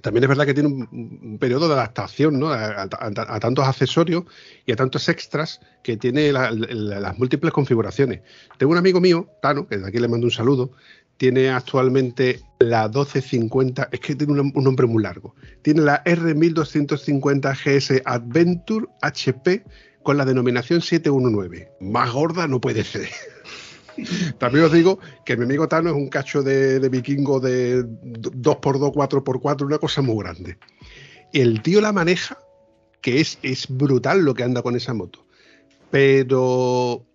[0.00, 2.52] También es verdad que tiene un, periodo de adaptación ¿no?
[2.52, 2.88] a,
[3.40, 4.24] tantos accesorios
[4.66, 8.20] y a tantos extras que tiene las múltiples configuraciones.
[8.56, 10.72] Tengo un amigo mío, Tano, que de aquí le mando un saludo,
[11.16, 15.34] tiene actualmente la 1250, es que tiene un, nombre muy largo.
[15.62, 19.64] Tiene la R1250 GS Adventure HP
[20.02, 21.72] con la denominación 719.
[21.80, 23.08] Más gorda no puede ser.
[24.38, 29.66] También os digo que mi amigo Tano es un cacho de, vikingo de 2x2, 4x4,
[29.66, 30.58] una cosa muy grande.
[31.32, 32.38] El tío la maneja,
[33.00, 35.24] que es, es brutal lo que anda con esa moto.
[35.90, 37.06] Pero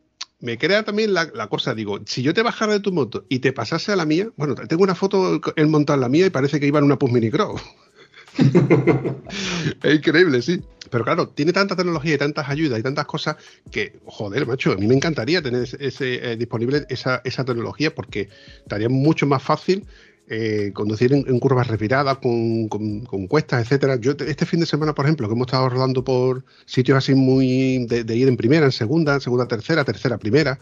[0.41, 3.51] me crea también la, cosa, digo, si yo te bajara de tu moto y te
[3.51, 6.59] pasase a la mía, bueno, tengo una foto él montado en la mía y parece
[6.59, 7.61] que iba en una Pus Mini Cross.
[9.83, 10.61] es increíble, sí.
[10.89, 13.35] Pero claro, tiene tanta tecnología y tantas ayudas y tantas cosas
[13.69, 18.29] que, joder, macho, a mí me encantaría tener ese, eh, disponible esa, esa tecnología porque
[18.59, 19.85] estaría mucho más fácil
[20.31, 23.95] eh, conducir en, curvas respiradas, con, con, cuestas, etcétera.
[23.95, 27.87] Yo este fin de semana, por ejemplo, que hemos estado rodando por sitios así muy
[27.87, 30.59] de, ir en primera, en segunda, segunda, tercera, tercera, primera,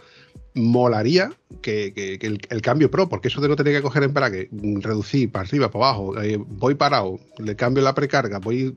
[0.53, 5.45] molaría que, el, cambio pro, porque eso de no tener que coger embrague, reducir para
[5.45, 8.73] arriba, para abajo, eh, voy parado, le cambio la precarga, voy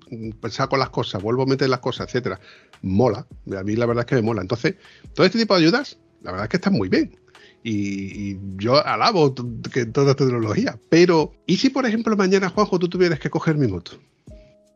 [0.50, 2.40] saco las cosas, vuelvo a meter las cosas, etcétera,
[2.82, 3.28] mola.
[3.56, 4.42] A mí la verdad es que me mola.
[4.42, 4.74] Entonces,
[5.14, 7.16] todo este tipo de ayudas, la verdad es que están muy bien.
[7.62, 9.34] Y, yo alabo
[9.72, 10.78] que toda tecnología.
[10.88, 13.92] Pero, ¿y si por ejemplo mañana, Juanjo, tú tuvieras que coger mi moto?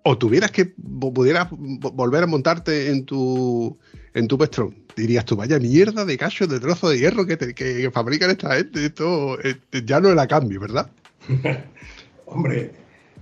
[0.02, 3.78] O tuvieras que pudieras volver a montarte en tu
[4.12, 7.90] en tu Pestrón, dirías tú, vaya mierda de cacho, de trozo de hierro que, que,
[7.90, 9.36] fabrican esta gente, esto
[9.84, 10.88] ya no era cambio, ¿verdad?
[12.26, 12.70] Hombre,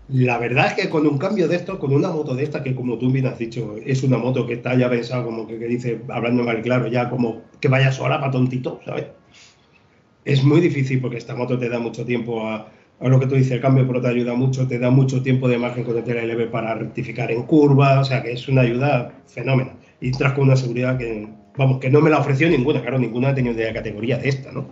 [0.08, 2.74] la verdad es que con un cambio de esto, con una moto de esta, que
[2.74, 5.66] como tú bien has dicho, es una moto que está ya pensada como que, que
[5.66, 9.06] dice, hablando mal claro, ya como que vaya sola para tontito, ¿sabes?
[10.24, 12.68] Es muy difícil porque esta moto te da mucho tiempo a,
[13.00, 15.58] lo que tú dices, el cambio pro te ayuda mucho, te da mucho tiempo de
[15.58, 19.74] margen con el TLB para rectificar en curva, o sea que es una ayuda fenómena.
[20.00, 23.30] Y tras con una seguridad que, vamos, que no me la ofreció ninguna, claro, ninguna
[23.30, 24.66] ha tenido de la categoría de esta, ¿no?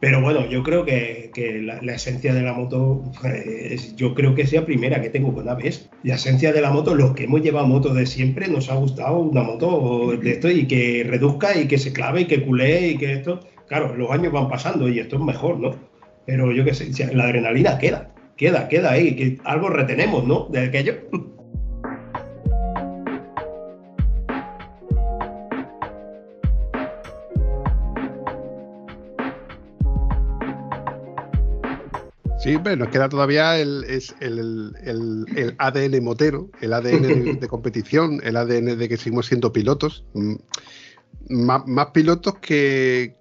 [0.00, 1.30] Pero bueno, yo creo que,
[1.62, 5.90] la, esencia de la moto, es, yo creo que sea primera que tengo con ABS.
[6.02, 9.18] La esencia de la moto, lo que hemos llevado moto de siempre, nos ha gustado
[9.18, 12.96] una moto de esto y que reduzca y que se clave y que culé y
[12.96, 15.76] que esto claro, los años van pasando y esto es mejor, ¿no?
[16.26, 20.48] Pero yo qué sé, la adrenalina queda, queda, queda ahí, que algo retenemos, ¿no?
[20.50, 20.94] De aquello.
[32.42, 34.72] Sí, pero nos queda todavía el, es el,
[35.58, 40.06] ADN motero, el ADN de, competición, el ADN de que seguimos siendo pilotos.
[40.14, 40.36] Mm,
[41.28, 43.19] más pilotos que,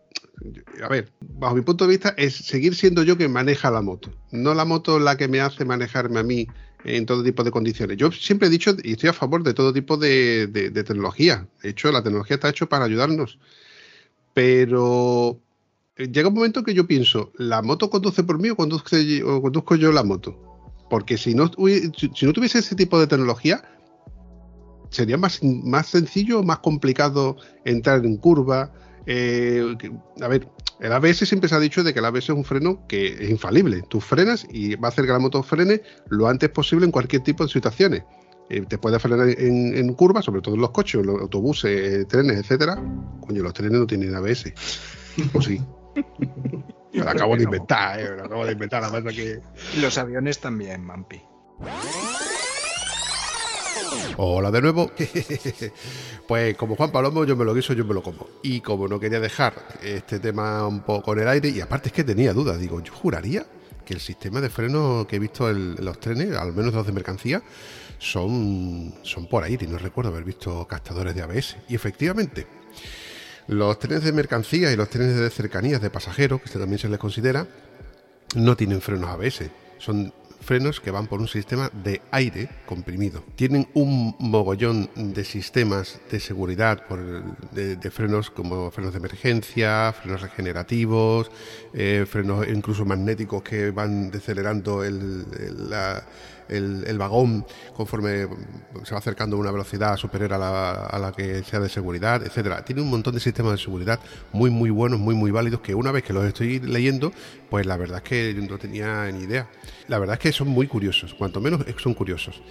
[0.83, 4.11] a ver, bajo mi punto de vista, es seguir siendo yo quien maneja la moto,
[4.31, 6.47] no la moto la que me hace manejarme a mí
[6.83, 7.97] en todo tipo de condiciones.
[7.97, 11.47] Yo siempre he dicho y estoy a favor de todo tipo de, tecnología.
[11.61, 13.39] De hecho, la tecnología está hecha para ayudarnos.
[14.33, 15.39] Pero
[15.97, 20.03] llega un momento que yo pienso, ¿la moto conduce por mí o, conduzco yo la
[20.03, 20.37] moto?
[20.89, 21.51] Porque si no,
[22.15, 23.61] si no tuviese ese tipo de tecnología,
[24.89, 28.71] sería más, más sencillo o más complicado entrar en curva,
[29.05, 29.75] eh,
[30.21, 30.47] a ver,
[30.79, 33.29] el ABS siempre se ha dicho de que el ABS es un freno que es
[33.29, 33.83] infalible.
[33.89, 37.23] Tú frenas y va a hacer que la moto frene lo antes posible en cualquier
[37.23, 38.03] tipo de situaciones.
[38.49, 42.81] Eh, te puede frenar en, curvas, sobre todo en los coches, los autobuses, trenes, etcétera.
[43.21, 44.53] Coño, los trenes no tienen ABS.
[45.31, 45.61] Pues sí.
[46.93, 49.39] lo acabo de inventar, eh, lo acabo de inventar, la verdad que.
[49.79, 51.21] Los aviones también, Mampi.
[54.17, 54.91] Hola de nuevo.
[56.27, 58.27] pues como Juan Palomo, yo me lo guiso, yo me lo como.
[58.43, 61.93] Y como no quería dejar este tema un poco en el aire, y aparte es
[61.93, 63.45] que tenía dudas, digo, yo juraría
[63.85, 66.91] que el sistema de freno que he visto en, los trenes, al menos los de
[66.91, 67.41] mercancía,
[67.97, 69.67] son, son por aire.
[69.67, 71.57] No recuerdo haber visto captadores de ABS.
[71.67, 72.45] Y efectivamente,
[73.47, 76.99] los trenes de mercancía y los trenes de cercanías de pasajeros, que también se les
[76.99, 77.47] considera,
[78.35, 79.49] no tienen frenos ABS.
[79.79, 80.13] Son
[80.49, 83.23] frenos que van por un sistema de aire comprimido.
[83.35, 86.99] Tienen un mogollón de sistemas de seguridad por
[87.51, 91.29] de, frenos como frenos de emergencia, frenos regenerativos,
[91.71, 96.03] eh, frenos incluso magnéticos que van decelerando el, la
[96.49, 98.27] el, vagón conforme
[98.83, 102.25] se va acercando a una velocidad superior a la, a la, que sea de seguridad,
[102.25, 102.65] etcétera.
[102.65, 103.99] Tiene un montón de sistemas de seguridad
[104.31, 107.11] muy muy buenos, muy muy válidos que una vez que los estoy leyendo,
[107.49, 109.49] pues la verdad es que no tenía ni idea.
[109.87, 112.41] La verdad es que son muy curiosos, cuanto menos son curiosos.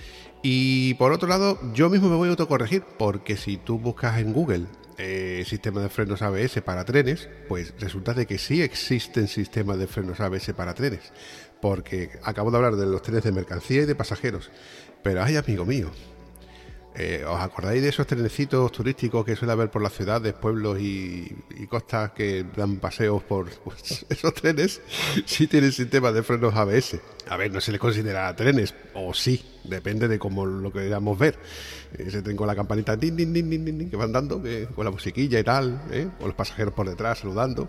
[0.42, 4.32] Y por otro lado, yo mismo me voy a autocorregir, porque si tú buscas en
[4.32, 9.78] Google eh, sistema de frenos ABS para trenes, pues resulta de que sí existen sistemas
[9.78, 11.12] de frenos ABS para trenes
[11.60, 14.50] porque acabo de hablar de los trenes de mercancía y de pasajeros.
[15.02, 15.90] Pero ay, amigo mío,
[17.00, 21.28] eh, ¿os acordáis de esos trenecitos turísticos que suele haber por las ciudades, pueblos y,
[21.68, 24.80] costas que dan paseos por pues, esos trenes?
[25.24, 26.98] Sí tienen sistema de frenos ABS.
[27.28, 31.38] A ver, no se les considera trenes, o sí, depende de cómo lo queramos ver.
[31.96, 34.42] Ese tren con la campanita que van dando,
[34.74, 36.08] con la musiquilla y tal, ¿eh?
[36.20, 37.68] o los pasajeros por detrás saludando.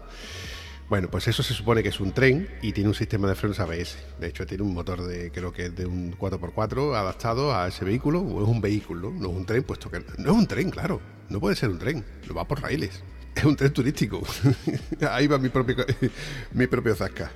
[0.90, 3.60] Bueno, pues eso se supone que es un tren y tiene un sistema de frenos
[3.60, 3.96] ABS.
[4.20, 7.86] De hecho, tiene un motor de, creo que es de un 4x4 adaptado a ese
[7.86, 10.72] vehículo, o es un vehículo, no es un tren, puesto que no es un tren,
[10.72, 11.00] claro.
[11.30, 13.04] No puede ser un tren, lo va por raíles.
[13.36, 14.24] Es un tren turístico.
[15.12, 15.76] Ahí va mi propio,
[16.54, 17.32] mi propio zasca.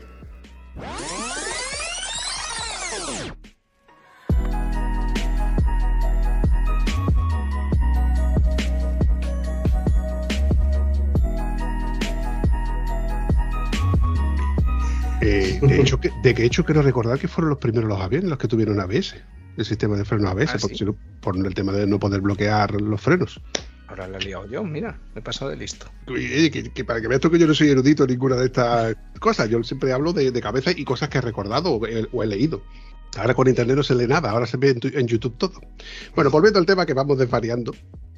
[16.24, 18.48] De, hecho, de que hecho, quiero recordar que fueron los primeros los aviones los que
[18.48, 19.16] tuvieron ABS,
[19.58, 20.68] el sistema de freno ABS, ah,
[21.22, 23.42] por el tema de no poder bloquear los frenos.
[23.88, 25.86] Ahora le he liado yo, mira, me he pasado de listo.
[26.08, 29.50] que, para que veas tú que yo no soy erudito en ninguna de estas cosas,
[29.50, 31.86] yo siempre hablo de, cabeza y cosas que he recordado o
[32.24, 32.64] he, leído.
[33.18, 35.62] Ahora con internet no se lee nada, ahora se ve en, YouTube todo.
[36.16, 37.76] Bueno, volviendo al tema que vamos desvariando.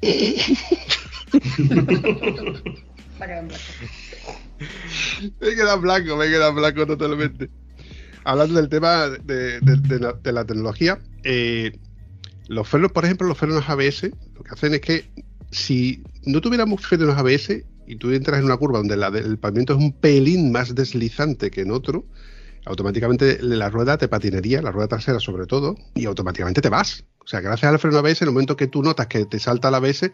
[5.40, 7.50] me queda blanco, me queda blanco totalmente.
[8.26, 11.78] Hablando del tema de, la, tecnología, eh,
[12.48, 15.08] los frenos, por ejemplo, los frenos ABS, lo que hacen es que
[15.52, 19.74] si no tuviéramos frenos ABS y tú entras en una curva donde la el pavimento
[19.74, 22.04] es un pelín más deslizante que en otro,
[22.64, 27.04] automáticamente la rueda te patinaría, la rueda trasera sobre todo, y automáticamente te vas.
[27.20, 29.70] O sea, gracias al freno ABS, en el momento que tú notas que te salta
[29.70, 30.10] la ABS,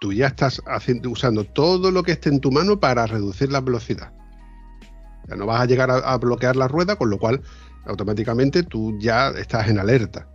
[0.00, 3.60] tú ya estás haciendo, usando todo lo que esté en tu mano para reducir la
[3.60, 4.10] velocidad.
[5.28, 7.42] Ya no vas a llegar a, bloquear la rueda, con lo cual
[7.86, 10.28] automáticamente tú ya estás en alerta.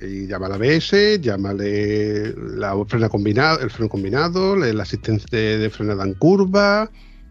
[0.00, 6.04] Y llama la ABS, llámale la frena combinado, el freno combinado, la asistencia de, frenada
[6.04, 6.90] en curva,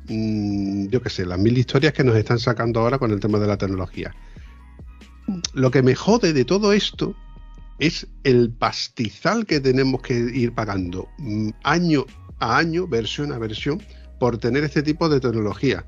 [0.10, 3.40] mm, yo qué sé, las mil historias que nos están sacando ahora con el tema
[3.40, 4.14] de la tecnología.
[5.54, 7.16] Lo que me jode de todo esto
[7.80, 12.06] es el pastizal que tenemos que ir pagando mm, año
[12.40, 13.82] a año, versión a versión,
[14.20, 15.86] por tener este tipo de tecnología.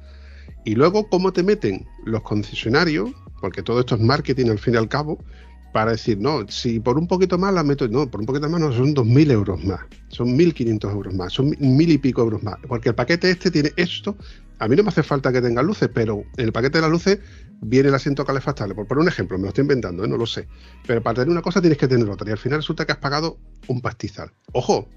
[0.65, 3.12] Y luego, ¿cómo te meten los concesionarios?
[3.41, 5.17] Porque todo esto es marketing al fin y al cabo,
[5.72, 8.60] para decir, no, si por un poquito más la meto, no, por un poquito más
[8.60, 12.56] no, son 2.000 euros más, son 1.500 euros más, son mil y pico euros más,
[12.67, 14.17] porque el paquete este tiene esto,
[14.58, 16.91] a mí no me hace falta que tenga luces, pero en el paquete de las
[16.91, 17.19] luces
[17.62, 20.08] viene el asiento calefactable, por un ejemplo, me lo estoy inventando, ¿eh?
[20.08, 20.48] no lo sé,
[20.88, 22.98] pero para tener una cosa tienes que tener otra, y al final resulta que has
[22.98, 24.32] pagado un pastizal.
[24.54, 24.89] Ojo,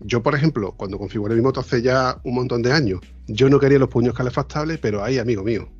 [0.00, 3.58] yo, por ejemplo, cuando configuré mi moto hace ya un montón de años, yo no
[3.58, 5.70] quería los puños calefactables, pero ahí, amigo mío,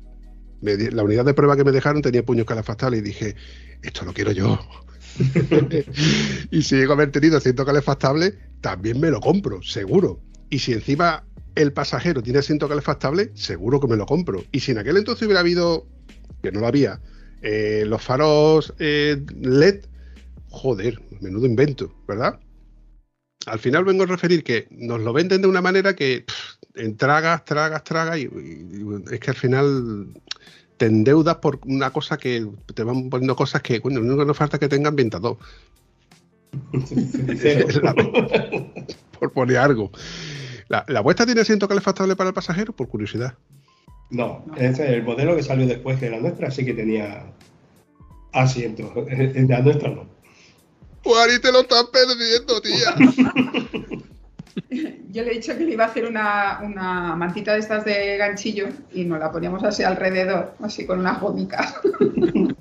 [0.61, 3.35] la unidad de prueba que me dejaron tenía puños calefactables y dije,
[3.81, 4.59] esto lo quiero yo.
[6.51, 10.19] y si llego a haber tenido asiento calefactable, también me lo compro, seguro.
[10.49, 14.43] Y si encima el pasajero tiene asiento calefactable, seguro que me lo compro.
[14.51, 15.87] Y si en aquel entonces hubiera habido,
[16.43, 16.99] que no lo había,
[17.41, 19.85] eh, los faros eh, LED,
[20.49, 22.39] joder, menudo invento, ¿verdad?
[23.45, 26.25] Al final vengo a referir que nos lo venden de una manera que
[26.75, 28.29] en tragas, tragas, tragas, y,
[29.11, 30.07] es que al final
[30.77, 34.27] te endeudas por una cosa que te van poniendo cosas que, bueno, lo único que
[34.27, 35.37] nos falta es que tenga ambientador.
[39.19, 39.91] por poner algo.
[40.67, 42.73] ¿La, ¿La, vuestra tiene asiento calefactable para el pasajero?
[42.73, 43.35] Por curiosidad.
[44.09, 47.33] No, el modelo que salió después de la nuestra sí que tenía
[48.31, 48.93] asiento.
[49.47, 50.07] La nuestra no.
[51.03, 52.95] Pues te lo estás perdiendo, tía.
[55.15, 58.67] Yo le he dicho que le iba a hacer una, mantita de estas de ganchillo
[58.91, 61.73] y nos la poníamos así alrededor, así con una gomica.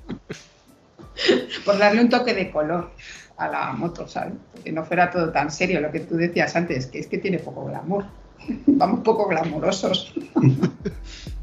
[1.65, 2.93] Por darle un toque de color
[3.39, 4.35] a la moto, ¿sabes?
[4.63, 7.41] Que no fuera todo tan serio lo que tú decías antes, que es que tiene
[7.41, 8.05] poco glamour.
[8.69, 10.15] Vamos poco glamurosos.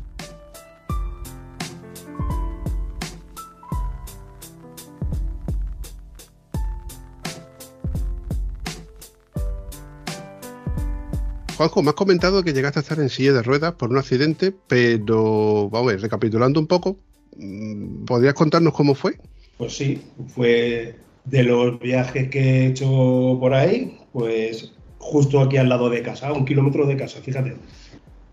[11.61, 14.51] Juanjo, me has comentado que llegaste a estar en silla de ruedas por un accidente,
[14.67, 16.97] pero vamos a ver, recapitulando un poco,
[17.37, 19.19] mm, ¿podrías contarnos cómo fue?
[19.59, 20.95] Pues sí, fue
[21.25, 26.29] de los viajes que he hecho por ahí, pues justo aquí al lado de casa,
[26.29, 27.53] a un kilómetro de casa, fíjate.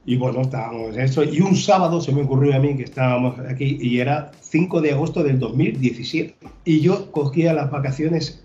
[0.07, 1.23] Y bueno, estábamos en eso.
[1.23, 4.93] Y un sábado se me ocurrió a mí que estábamos aquí y era 5 de
[4.93, 6.35] agosto del 2017.
[6.65, 8.43] Y yo cogía las vacaciones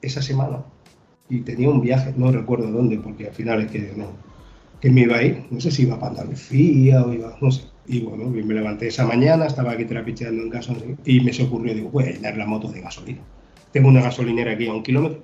[0.00, 0.64] esa semana
[1.28, 4.10] y tenía un viaje, no recuerdo dónde, porque al final es que no,
[4.80, 7.64] que me iba a ir, no sé si iba a Andalucía o iba, no sé.
[7.88, 10.74] Y bueno, me levanté esa mañana, estaba aquí trapicheando en casa
[11.04, 13.20] y me se ocurrió, digo, voy a llenar la moto de gasolina.
[13.72, 15.22] Tengo una gasolinera aquí a un kilómetro.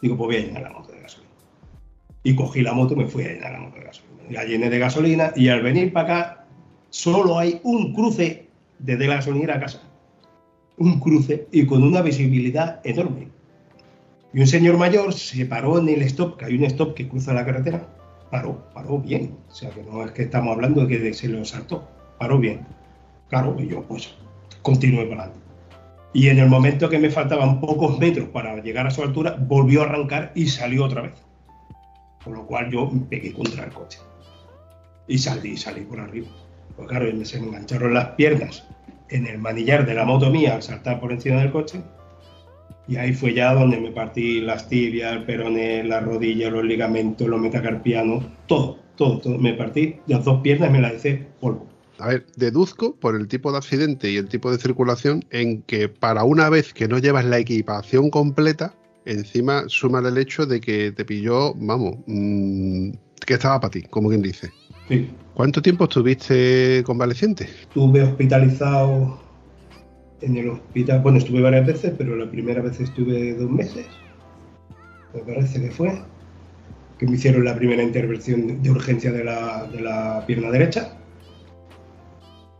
[0.00, 1.32] Digo, pues voy a llenar la moto de gasolina.
[2.22, 4.22] Y cogí la moto y me fui a llenar la moto de gasolina.
[4.30, 6.46] La llené de gasolina y al venir para acá
[6.90, 8.46] solo hay un cruce
[8.78, 9.82] desde la gasolinera a casa.
[10.76, 13.28] Un cruce y con una visibilidad enorme
[14.32, 17.32] y un señor mayor se paró en el stop, que hay un stop que cruza
[17.32, 17.86] la carretera,
[18.30, 19.36] paró, paró bien.
[19.50, 22.64] O sea, que no es que estamos hablando de que se lo saltó, paró bien.
[23.28, 24.14] Claro, y yo pues
[24.62, 25.46] continué para adelante.
[26.12, 29.82] Y en el momento que me faltaban pocos metros para llegar a su altura, volvió
[29.82, 31.14] a arrancar y salió otra vez.
[32.22, 33.98] Con lo cual yo me pegué contra el coche.
[35.08, 36.28] Y salí, salí por arriba.
[36.76, 38.66] Pues claro, se me engancharon las piernas
[39.08, 41.82] en el manillar de la moto mía al saltar por encima del coche
[42.90, 47.28] y ahí fue ya donde me partí las tibias, el peroné, la rodilla, los ligamentos,
[47.28, 49.38] los metacarpianos, todo, todo, todo.
[49.38, 51.68] Me partí las dos piernas y me las hice polvo.
[51.98, 55.88] A ver, deduzco por el tipo de accidente y el tipo de circulación en que
[55.88, 58.74] para una vez que no llevas la equipación completa,
[59.04, 62.90] encima suma el hecho de que te pilló, vamos, mm,
[63.24, 64.50] que estaba para ti, como quien dice.
[64.88, 65.08] Sí.
[65.34, 67.44] ¿Cuánto tiempo estuviste convaleciente?
[67.44, 69.20] Estuve hospitalizado
[70.20, 73.86] en el hospital, bueno, estuve varias veces, pero la primera vez estuve dos meses,
[75.14, 75.92] me parece que fue,
[76.98, 80.96] que me hicieron la primera intervención de urgencia de la, pierna derecha.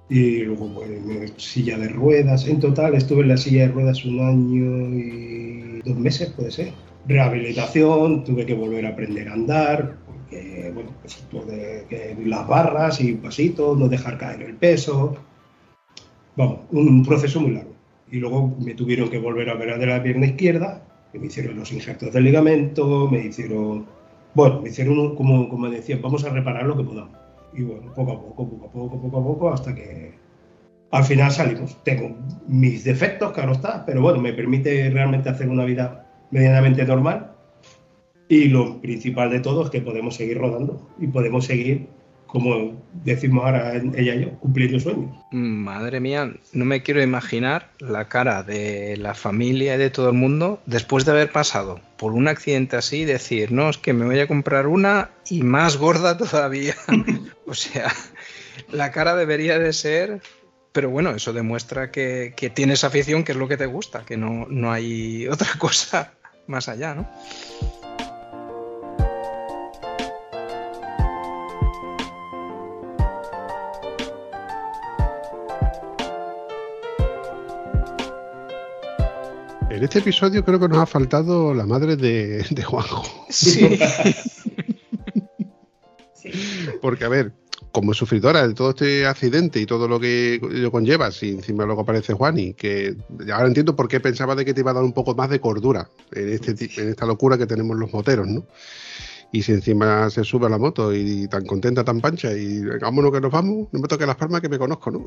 [0.08, 2.48] Y luego, pues, silla de ruedas.
[2.48, 6.72] En total estuve en la silla de ruedas un año y dos meses, puede ser.
[7.06, 11.22] Rehabilitación, tuve que volver a aprender a andar, porque, bueno, pues,
[11.88, 15.16] que las barras y pasitos, no dejar caer el peso,
[16.40, 17.74] vamos, un proceso muy largo.
[18.10, 20.82] Y luego me tuvieron que volver a ver de la pierna izquierda,
[21.12, 23.86] que me hicieron los injertos del ligamento, me hicieron,
[24.34, 27.16] bueno, me hicieron, como, como decían, vamos a reparar lo que podamos.
[27.52, 30.12] Y bueno, poco a poco, poco a poco, poco a poco, hasta que
[30.90, 31.76] al final salimos.
[31.84, 32.16] Tengo
[32.48, 37.32] mis defectos, claro está, pero bueno, me permite realmente hacer una vida medianamente normal.
[38.28, 41.88] Y lo principal de todo es que podemos seguir rodando y podemos seguir
[42.30, 45.10] como decimos ahora ella y yo, cumpliendo sueños.
[45.32, 50.16] Madre mía, no me quiero imaginar la cara de la familia y de todo el
[50.16, 54.20] mundo después de haber pasado por un accidente así, decir, no, es que me voy
[54.20, 56.76] a comprar una y más gorda todavía.
[57.46, 57.92] o sea,
[58.70, 60.20] la cara debería de ser...
[60.72, 64.16] Pero bueno, eso demuestra que, que tienes afición, que es lo que te gusta, que
[64.16, 66.12] no, no hay otra cosa
[66.46, 67.08] más allá, ¿no?
[79.80, 83.02] En este episodio creo que nos ha faltado la madre de, Juanjo.
[83.30, 83.78] Sí.
[86.82, 87.32] Porque, a ver,
[87.72, 91.80] como sufridora de todo este accidente y todo lo que lo conlleva, si encima luego
[91.80, 92.94] aparece Juan y que
[93.32, 95.40] ahora entiendo por qué pensaba de que te iba a dar un poco más de
[95.40, 96.50] cordura en, este,
[96.82, 98.44] en esta locura que tenemos los moteros, ¿no?
[99.32, 103.12] Y si encima se sube a la moto y tan contenta, tan pancha, y vámonos
[103.12, 105.04] que nos vamos, no me toque las palmas que me conozco, ¿no?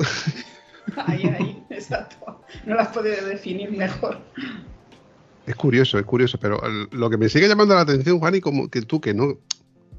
[1.06, 2.42] Ahí, ahí, exacto.
[2.66, 4.20] No las puedo definir mejor.
[5.46, 6.62] Es curioso, es curioso, pero
[6.92, 9.38] lo que me sigue llamando la atención, Juan, y como que tú que no,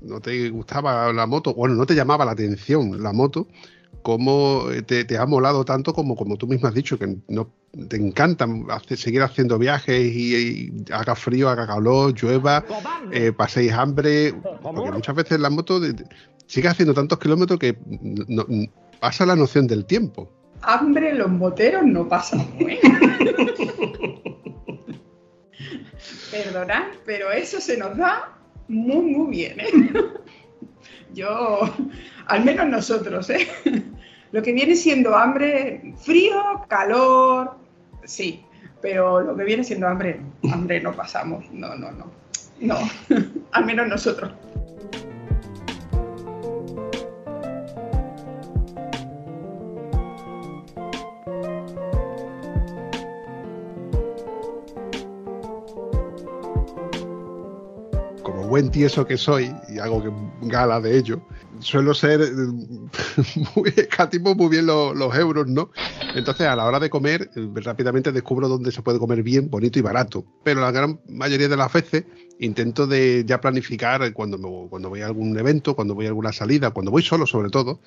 [0.01, 3.47] no te gustaba la moto, bueno, no te llamaba la atención la moto,
[4.03, 7.51] cómo te, ha molado tanto como, como tú mismo has dicho, que no
[7.89, 8.47] te encanta
[8.97, 12.64] seguir haciendo viajes y, haga frío, haga calor, llueva,
[13.12, 15.80] eh, paséis hambre, porque muchas veces la moto
[16.47, 17.76] sigue haciendo tantos kilómetros que
[19.01, 20.30] pasa la noción del tiempo
[20.65, 22.81] hambre los moteros no pasamos, ¿eh?
[26.31, 28.37] Perdonad, pero eso se nos da
[28.69, 29.69] muy, muy bien, ¿eh?
[31.12, 31.61] Yo,
[32.27, 33.47] al menos nosotros, ¿eh?
[34.33, 37.57] Lo que viene siendo hambre, frío, calor,
[38.05, 38.43] sí,
[38.83, 40.21] pero lo que viene siendo hambre,
[40.53, 42.11] hambre no pasamos, no, no, no,
[42.61, 42.79] no,
[43.53, 44.33] al menos nosotros.
[58.55, 60.01] Buen tieso que soy, y hago
[60.43, 61.21] gala de ello,
[61.59, 62.29] suelo ser eh,
[63.57, 65.73] muy muy bien los, euros, ¿no?
[66.15, 69.81] Entonces, a la hora de comer, eh, rápidamente descubro dónde se puede comer bien, bonito
[69.81, 70.25] y barato.
[70.45, 72.05] Pero la gran mayoría de las veces
[72.39, 74.39] intento de ya planificar cuando,
[74.71, 77.81] cuando voy a algún evento, cuando voy a alguna salida, cuando voy solo sobre todo,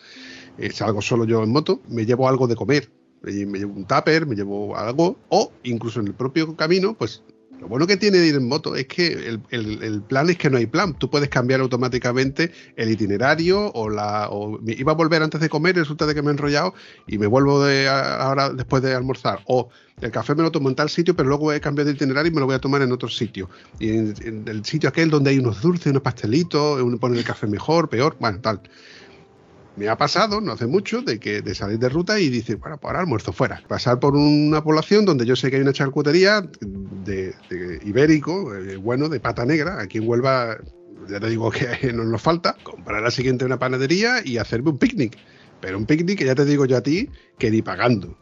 [0.58, 2.92] eh, salgo solo yo en moto, me llevo algo de comer.
[3.22, 7.24] Me llevo un tupper, me llevo algo, o incluso en el propio camino, pues
[7.60, 10.68] lo bueno que tiene ir en moto es que el, plan es que no hay
[10.68, 10.94] plan.
[10.94, 14.30] Tú puedes cambiar automáticamente el itinerario o la.
[14.30, 16.76] O iba a volver antes de comer resulta de que me he enrollado
[17.08, 19.40] y me vuelvo de ahora después de almorzar.
[19.46, 19.70] O
[20.02, 22.36] el café me lo tomo en tal sitio, pero luego he cambiado de itinerario y
[22.36, 23.50] me lo voy a tomar en otro sitio.
[23.80, 27.48] Y en, el sitio aquel donde hay unos dulces, unos pastelitos, uno pone el café
[27.48, 28.62] mejor, peor, bueno, tal
[29.78, 32.78] me ha pasado no hace mucho de que de salir de ruta y dice, bueno,
[32.78, 33.62] pues ahora almuerzo fuera.
[33.68, 37.36] Pasar por una población donde yo sé que hay una charcutería de,
[37.86, 40.58] ibérico, eh, bueno, de pata negra, aquí en Huelva,
[41.08, 44.80] ya te digo que no nos falta, comprar la siguiente una panadería y hacerme un
[44.80, 45.16] picnic.
[45.62, 48.18] Pero un picnic que ya te digo yo a ti que ni pagando.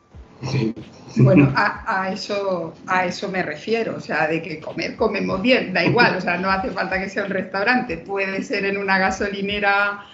[1.16, 5.74] Bueno, a, a, eso, a eso me refiero, o sea, de que comer comemos bien,
[5.74, 8.97] da igual, o sea, no hace falta que sea un restaurante, puede ser en una
[8.97, 10.06] gasolinera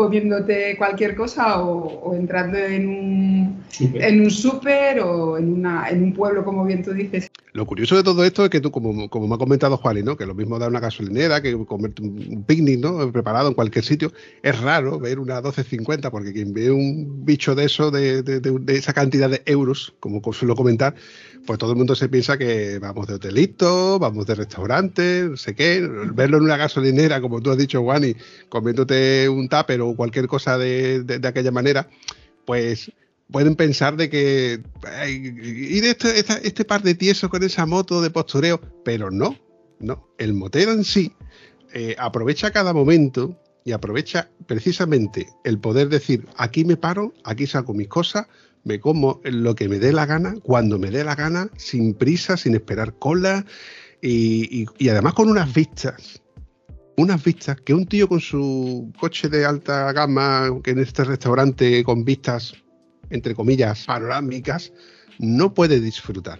[0.00, 6.14] comiéndote cualquier cosa o, entrando en un, en un súper o en, una, en un
[6.14, 7.29] pueblo, como bien tú dices.
[7.52, 10.16] Lo curioso de todo esto es que tú, como, como me ha comentado Juan, ¿no?
[10.16, 13.10] que lo mismo da una gasolinera, que comerte un picnic ¿no?
[13.12, 17.64] preparado en cualquier sitio, es raro ver una 12.50, porque quien ve un bicho de
[17.64, 20.94] eso, de, de, de esa cantidad de euros, como suelo comentar,
[21.46, 25.54] pues todo el mundo se piensa que vamos de hotelito, vamos de restaurante, no sé
[25.54, 25.80] qué.
[26.14, 28.14] Verlo en una gasolinera, como tú has dicho, Wani,
[28.48, 31.88] comiéndote un tupper o cualquier cosa de, aquella manera,
[32.44, 32.92] pues
[33.30, 34.60] pueden pensar de que
[35.08, 39.36] ir este, este par de tiesos con esa moto de postureo, pero no,
[39.78, 40.08] no.
[40.18, 41.12] El motero en sí
[41.72, 47.74] eh, aprovecha cada momento y aprovecha precisamente el poder decir, aquí me paro, aquí saco
[47.74, 48.26] mis cosas,
[48.64, 52.36] me como lo que me dé la gana, cuando me dé la gana, sin prisa,
[52.36, 53.44] sin esperar cola
[54.02, 56.22] y, además con unas vistas.
[56.96, 61.82] Unas vistas que un tío con su coche de alta gama, que en este restaurante
[61.82, 62.54] con vistas,
[63.10, 64.72] entre comillas, panorámicas,
[65.18, 66.38] no puede disfrutar.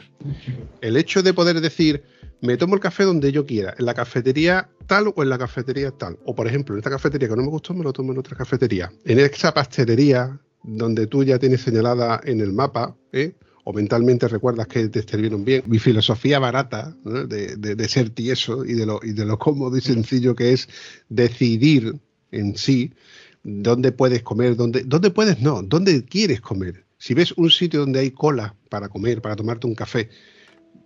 [0.81, 2.03] El hecho de poder decir,
[2.41, 5.91] me tomo el café donde yo quiera, en la cafetería tal o en la cafetería
[5.91, 6.19] tal.
[6.25, 8.37] O por ejemplo, en esta cafetería que no me gustó, me lo tomo en otra
[8.37, 8.91] cafetería.
[9.05, 13.35] En esa pastelería donde tú ya tienes señalada en el mapa, ¿eh?
[13.65, 15.63] o mentalmente recuerdas que te estuvieron bien.
[15.67, 20.35] Mi filosofía barata de, ser tieso y de, lo, y de lo cómodo y sencillo
[20.35, 20.69] que es
[21.09, 21.95] decidir
[22.31, 22.93] en sí
[23.43, 26.85] dónde puedes comer, dónde, dónde puedes no, dónde quieres comer.
[26.99, 30.11] Si ves un sitio donde hay cola para comer, para tomarte un café,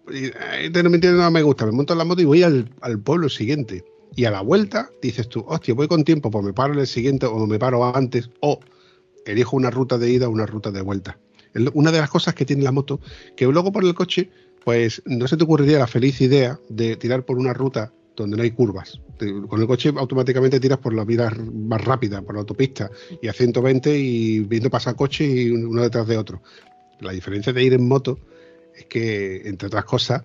[0.06, 3.28] no me no me gusta, me monto en la moto y voy al, al pueblo
[3.28, 3.84] siguiente.
[4.16, 6.86] Y a la vuelta dices tú, hostia, voy con tiempo, pues me paro en el
[6.86, 8.60] siguiente o me paro antes, o
[9.26, 11.18] elijo una ruta de ida o una ruta de vuelta.
[11.72, 13.00] Una de las cosas que tiene la moto,
[13.36, 14.30] que luego por el coche,
[14.64, 18.42] pues no se te ocurriría la feliz idea de tirar por una ruta donde no
[18.42, 19.00] hay curvas.
[19.48, 22.90] Con el coche automáticamente tiras por la vida más rápida, por la autopista,
[23.20, 26.42] y a 120 y viendo pasar coches y uno detrás de otro.
[27.00, 28.18] La diferencia de ir en moto
[28.76, 30.22] es que, entre otras cosas,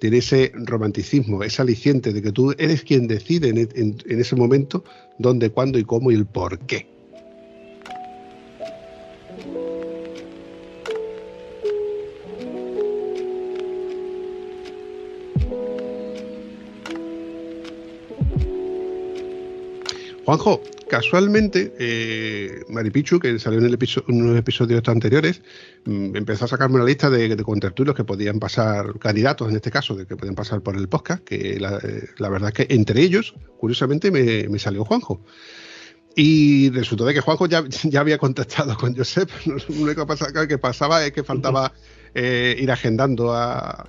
[0.00, 4.84] tiene ese romanticismo, ese aliciente de que tú eres quien decide en ese momento
[5.18, 6.97] dónde, cuándo y cómo y el por qué.
[20.28, 20.60] Juanjo,
[20.90, 25.40] casualmente, eh, Maripichu, que salió en, el unos episodios anteriores,
[25.86, 29.70] mm, empezó a sacarme una lista de, de contertulios que podían pasar, candidatos en este
[29.70, 33.00] caso, de que podían pasar por el podcast, que la, eh, verdad es que entre
[33.00, 35.22] ellos, curiosamente, me, salió Juanjo.
[36.16, 39.30] Y resultó de que Juanjo ya, ya había contactado con Josep.
[39.46, 40.06] Lo único
[40.48, 41.72] que pasaba es que faltaba
[42.14, 43.86] eh, ir agendando a,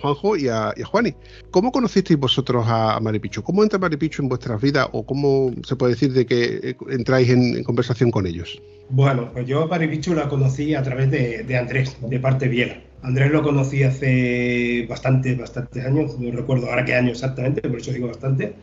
[0.00, 1.14] Juanjo y a, Juani.
[1.50, 3.42] ¿Cómo conocisteis vosotros a, Maripichu?
[3.42, 7.30] ¿Cómo entra Maripichu en vuestras vidas o cómo se puede decir de que eh, entráis
[7.30, 8.60] en, conversación con ellos?
[8.88, 12.82] Bueno, pues yo a Maripichu la conocí a través de, Andrés, de parte Viera.
[13.02, 17.92] Andrés lo conocí hace bastante, bastantes años, no recuerdo ahora qué año exactamente, por eso
[17.92, 18.54] digo bastante,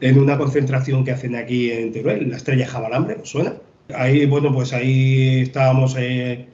[0.00, 3.54] en una concentración que hacen aquí en Teruel, la Estrella Jabalambre, ¿os suena?
[3.94, 6.46] Ahí, bueno, pues ahí estábamos eh,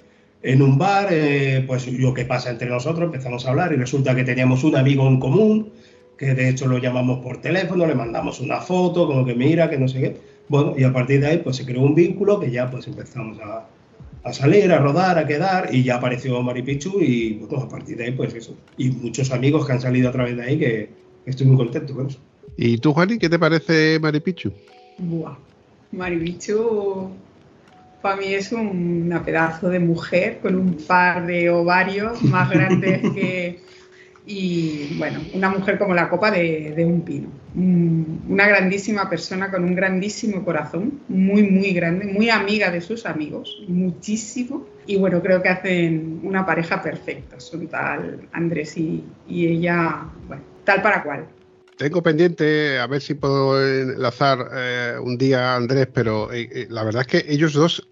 [0.43, 4.14] en un bar, eh, pues lo que pasa entre nosotros, empezamos a hablar y resulta
[4.14, 5.72] que teníamos un amigo en común,
[6.16, 9.78] que de hecho lo llamamos por teléfono, le mandamos una foto, como que mira, que
[9.78, 10.16] no sé qué.
[10.49, 13.38] Bueno, y a partir de ahí pues se creó un vínculo que ya pues empezamos
[13.41, 18.05] a, salir, a rodar, a quedar y ya apareció Maripichu y bueno, a partir de
[18.05, 18.57] ahí pues eso.
[18.76, 20.91] Y muchos amigos que han salido a través de ahí que,
[21.24, 22.18] estoy muy contento con eso.
[22.63, 24.53] ¿Y tú, Juani, qué te parece Maripichu?
[24.99, 25.35] Buah,
[25.93, 27.11] Maripichu
[28.03, 33.61] para mí es una pedazo de mujer con un par de ovarios más grandes que...
[34.27, 37.29] Y bueno, una mujer como la copa de, un pino.
[37.57, 43.63] Una grandísima persona con un grandísimo corazón, muy, muy grande, muy amiga de sus amigos,
[43.69, 44.67] muchísimo.
[44.87, 47.41] Y bueno, creo que hacen una pareja perfecta.
[47.41, 51.27] Son tal Andrés y, y ella, bueno, tal para cual.
[51.81, 56.66] Tengo pendiente a ver si puedo enlazar eh, un día a Andrés, pero eh, eh,
[56.68, 57.89] la verdad es que ellos dos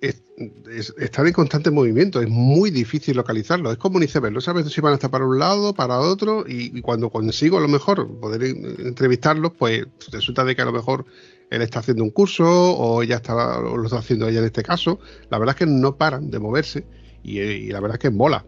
[0.98, 2.20] están en constante movimiento.
[2.20, 3.72] Es muy difícil localizarlo.
[3.72, 4.34] Es como un iceberg.
[4.34, 7.62] No sabes si van a estar para un lado, para otro, y, cuando consigo a
[7.62, 11.06] lo mejor poder entrevistarlos, pues resulta de que a lo mejor
[11.48, 15.00] él está haciendo un curso o ella está, lo está haciendo ella en este caso.
[15.30, 16.84] La verdad es que no paran de moverse
[17.22, 18.44] y, y la verdad es que mola.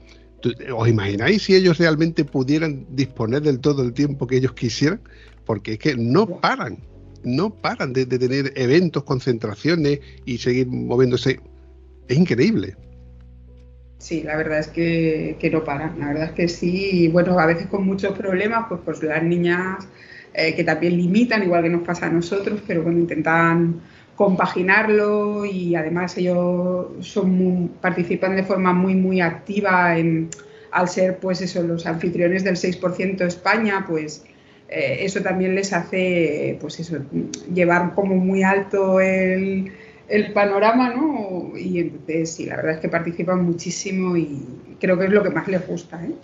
[0.74, 5.00] ¿Os imagináis si ellos realmente pudieran disponer del todo el tiempo que ellos quisieran?
[5.50, 6.78] Porque es que no paran,
[7.24, 11.40] no paran de, tener eventos, concentraciones y seguir moviéndose.
[12.06, 12.76] Es increíble.
[13.98, 17.66] Sí, la verdad es que, no paran, la verdad es que sí, bueno, a veces
[17.66, 19.88] con muchos problemas, pues pues las niñas
[20.34, 23.80] eh, que también limitan, igual que nos pasa a nosotros, pero bueno, intentan
[24.14, 30.30] compaginarlo y además ellos son participan de forma muy, muy activa en,
[30.70, 34.24] al ser pues eso, los anfitriones del 6% España, pues
[34.70, 36.98] eh, eso también les hace, pues eso,
[37.52, 39.72] llevar como muy alto el,
[40.34, 41.56] panorama, ¿no?
[41.56, 45.30] Y entonces, sí, la verdad es que participan muchísimo y creo que es lo que
[45.30, 46.14] más les gusta, ¿eh?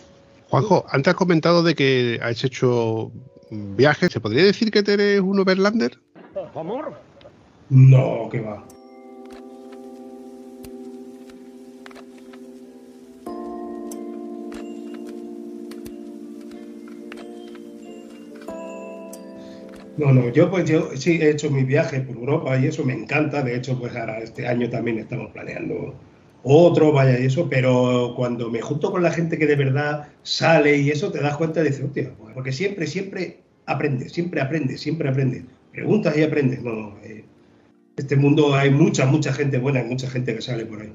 [0.48, 3.10] Juanjo, antes has comentado de que has hecho
[3.50, 4.12] viajes.
[4.12, 5.98] ¿Se podría decir que eres un overlander?
[6.54, 6.94] Amor.
[7.68, 8.64] No, que va.
[19.96, 22.92] No, no, yo pues yo sí he hecho mi viaje por Europa y eso me
[22.92, 23.42] encanta.
[23.42, 25.94] De hecho, pues ahora este año también estamos planeando
[26.42, 30.76] otro, vaya y eso, pero cuando me junto con la gente que de verdad sale
[30.76, 34.80] y eso, te das cuenta de decir, hostia, pues, porque siempre, siempre aprendes, siempre aprendes,
[34.80, 35.44] siempre aprendes.
[35.72, 36.62] Preguntas y aprendes.
[36.62, 37.24] No, eh,
[37.96, 40.92] este mundo hay mucha, mucha gente buena, hay mucha gente que sale por ahí.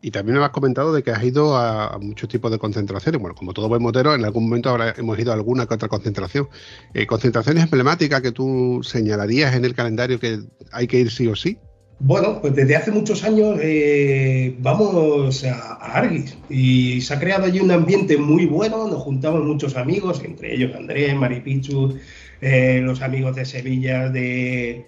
[0.00, 3.20] Y también me has comentado de que has ido a, muchos tipos de concentraciones.
[3.20, 5.88] Bueno, como todo buen motero, en algún momento habrá, hemos ido a alguna que otra
[5.88, 6.48] concentración.
[6.94, 10.38] Eh, ¿Concentraciones emblemáticas que tú señalarías en el calendario que
[10.70, 11.58] hay que ir sí o sí?
[12.00, 17.58] Bueno, pues desde hace muchos años eh, vamos a, Arguis y se ha creado allí
[17.58, 18.86] un ambiente muy bueno.
[18.86, 21.98] Nos juntamos muchos amigos, entre ellos Andrés, Maripichu,
[22.40, 24.86] eh, los amigos de Sevilla, de,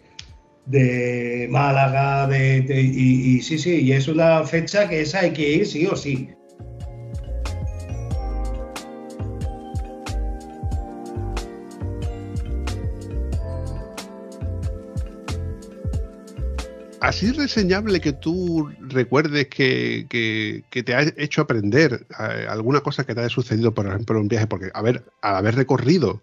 [0.71, 5.67] de Málaga, de, y, sí, sí, y es una fecha que esa hay que ir
[5.67, 6.31] sí o sí.
[17.01, 20.07] Así reseñable que tú recuerdes que,
[20.71, 24.29] te ha hecho aprender eh, alguna cosa que te haya sucedido, por ejemplo, en un
[24.29, 26.21] viaje, porque a ver, al haber recorrido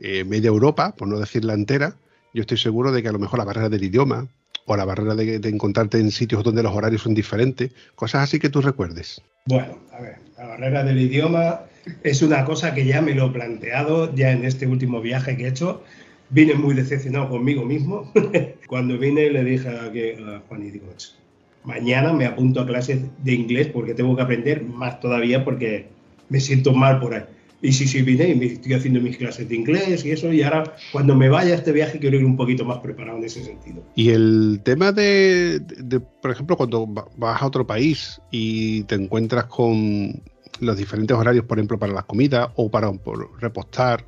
[0.00, 1.94] eh, media Europa, por no decir la entera,
[2.34, 4.28] yo estoy seguro de que a lo mejor la barrera del idioma
[4.66, 8.50] o la barrera de, encontrarte en sitios donde los horarios son diferentes, cosas así que
[8.50, 9.22] tú recuerdes.
[9.46, 11.62] Bueno, a ver, la barrera del idioma
[12.02, 15.44] es una cosa que ya me lo he planteado ya en este último viaje que
[15.44, 15.82] he hecho.
[16.30, 18.12] Vine muy decepcionado conmigo mismo.
[18.68, 20.86] Cuando vine le dije a, a Juan y digo,
[21.64, 25.86] mañana me apunto a clases de inglés porque tengo que aprender más todavía porque
[26.28, 27.24] me siento mal por ahí.
[27.60, 30.32] Y sí, sí, vine y estoy haciendo mis clases de inglés y eso.
[30.32, 33.24] Y ahora, cuando me vaya a este viaje, quiero ir un poquito más preparado en
[33.24, 33.82] ese sentido.
[33.96, 35.60] Y el tema de,
[36.22, 40.22] por ejemplo, cuando vas a otro país y te encuentras con
[40.60, 42.92] los diferentes horarios, por ejemplo, para las comidas o para
[43.40, 44.04] repostar,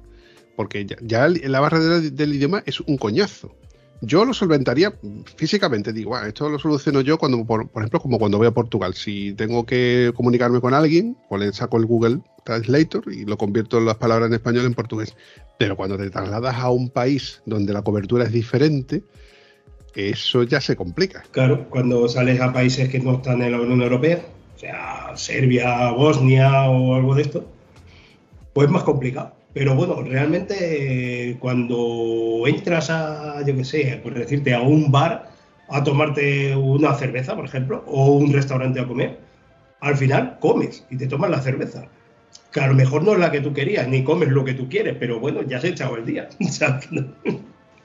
[0.56, 3.56] porque ya, la barra del idioma es un coñazo.
[4.02, 4.94] Yo lo solventaría
[5.36, 8.94] físicamente, digo, esto lo soluciono yo cuando, por, ejemplo, como cuando voy a Portugal.
[8.94, 13.78] Si tengo que comunicarme con alguien, pues le saco el Google Translator y lo convierto
[13.78, 15.14] en las palabras en español en portugués.
[15.58, 19.04] Pero cuando te trasladas a un país donde la cobertura es diferente,
[19.94, 21.22] eso ya se complica.
[21.30, 24.22] Claro, cuando sales a países que no están en la Unión Europea,
[24.60, 27.44] sea, Serbia, Bosnia o algo de esto,
[28.52, 29.32] pues es más complicado.
[29.52, 35.30] Pero bueno, realmente cuando entras a, yo qué sé, por decirte, a un bar
[35.68, 39.18] a tomarte una cerveza, por ejemplo, o un restaurante a comer,
[39.80, 41.86] al final comes y te tomas la cerveza.
[42.52, 44.68] Que a lo mejor no es la que tú querías, ni comes lo que tú
[44.68, 46.28] quieres, pero bueno, ya has echado el día.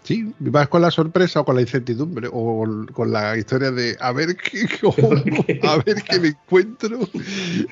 [0.06, 2.64] Sí, vas con la sorpresa o con la incertidumbre o
[2.94, 4.68] con la historia de a ver qué,
[5.68, 7.00] a ver qué me encuentro.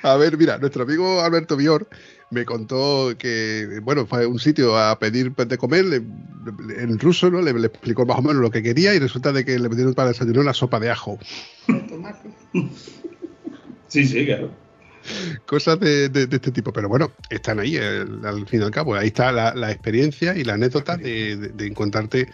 [0.02, 1.88] A ver, mira, nuestro amigo Alberto Bior
[2.34, 5.86] me contó que, bueno, fue a un sitio a pedir de comer
[6.78, 7.42] en ruso, ¿no?
[7.42, 10.10] Le, explicó más o menos lo que quería y resulta de que le pidieron para
[10.10, 11.18] desayunar una sopa de ajo.
[13.88, 14.50] Sí, sí, claro.
[15.46, 18.96] Cosas de, este tipo, pero bueno, están ahí al fin y al cabo.
[18.96, 22.28] Ahí está la, experiencia y la anécdota de, encontrarte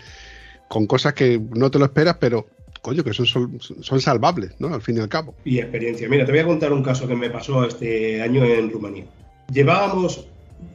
[0.69, 2.47] con cosas que no te lo esperas, pero
[2.81, 4.73] coño, que son, son, salvables, ¿no?
[4.73, 5.35] Al fin y al cabo.
[5.43, 6.07] Y experiencia.
[6.07, 9.05] Mira, te voy a contar un caso que me pasó este año en Rumanía.
[9.51, 10.27] Llevábamos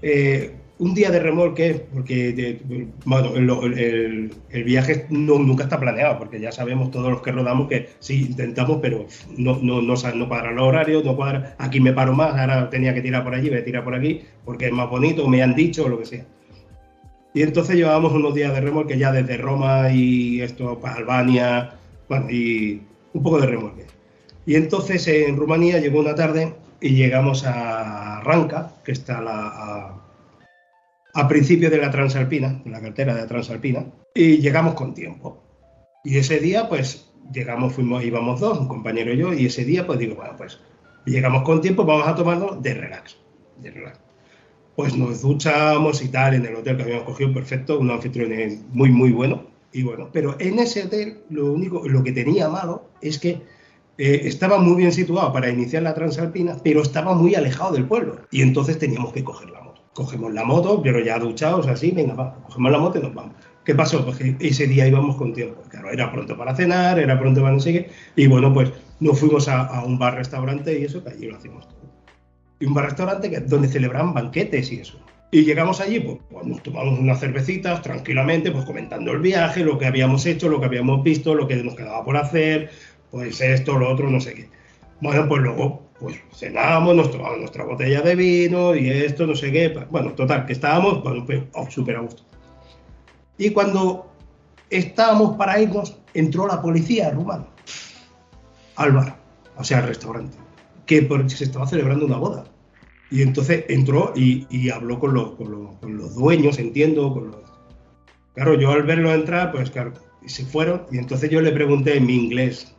[0.03, 2.59] eh, un día de remolque, porque
[3.05, 4.31] bueno, el,
[4.64, 9.07] viaje nunca está planeado, porque ya sabemos todos los que rodamos que sí intentamos, pero
[9.37, 12.93] no, no, no, no cuadra los horarios, no cuadra, aquí me paro más, ahora tenía
[12.93, 15.55] que tirar por allí, voy a tirar por aquí, porque es más bonito, me han
[15.55, 16.27] dicho, lo que sea.
[17.35, 21.75] Y entonces llevábamos unos días de remolque ya desde Roma y esto para Albania,
[22.09, 23.87] bueno, y un poco de remolque.
[24.47, 26.53] Y entonces en Rumanía llegó una tarde
[26.85, 30.05] y llegamos a Ranca, que está a,
[31.14, 35.43] a, principio de la Transalpina, de la cartera de la Transalpina, y llegamos con tiempo.
[36.05, 39.87] Y ese día, pues, llegamos, fuimos, íbamos dos, un compañero y yo, y ese día,
[39.87, 40.61] pues digo, bueno, pues,
[41.07, 43.16] llegamos con tiempo, vamos a tomarlo de relax,
[43.62, 43.99] de relax.
[44.76, 48.30] Pues nos duchamos y tal en el hotel que habíamos cogido, perfecto, un anfitrión
[48.72, 52.91] muy, muy bueno, y bueno, pero en ese hotel lo único, lo que tenía malo
[53.01, 53.41] es que
[53.97, 58.16] eh, estaba muy bien situado para iniciar la Transalpina, pero estaba muy alejado del pueblo.
[58.30, 59.82] Y entonces teníamos que coger la moto.
[59.92, 63.34] Cogemos la moto, pero ya duchados así, venga, va, cogemos la moto y nos vamos.
[63.64, 64.05] ¿Qué pasó?
[64.05, 65.62] Pues que ese día íbamos con tiempo.
[65.70, 67.90] Claro, era pronto para cenar, era pronto para no sé qué.
[68.16, 68.70] Y bueno, pues
[69.01, 71.78] nos fuimos a, un bar-restaurante y eso, que allí lo hacíamos todo.
[72.61, 74.99] Y un bar-restaurante donde celebraban banquetes y eso.
[75.30, 79.78] Y llegamos allí, pues, pues, nos tomamos unas cervecitas tranquilamente, pues comentando el viaje, lo
[79.78, 82.70] que habíamos hecho, lo que habíamos visto, lo que nos quedaba por hacer,
[83.15, 84.49] pues esto, lo otro, no sé qué.
[85.01, 89.53] Bueno, pues luego, pues cenamos, nos tomamos nuestra botella de vino y esto, no sé
[89.53, 89.69] qué.
[89.89, 92.25] Bueno, total, que estábamos, bueno, pues, oh, súper a gusto.
[93.39, 94.11] Y cuando
[94.69, 97.47] estábamos para irnos, entró la policía rumana
[98.75, 99.17] al bar,
[99.57, 100.37] o sea, al restaurante,
[100.85, 102.45] que se estaba celebrando una boda.
[103.12, 107.37] Y entonces entró y, habló con los, con, los, con los, dueños, entiendo, con los...
[108.35, 109.93] Claro, yo al verlo entrar, pues claro,
[110.27, 112.74] se fueron y entonces yo le pregunté en mi inglés,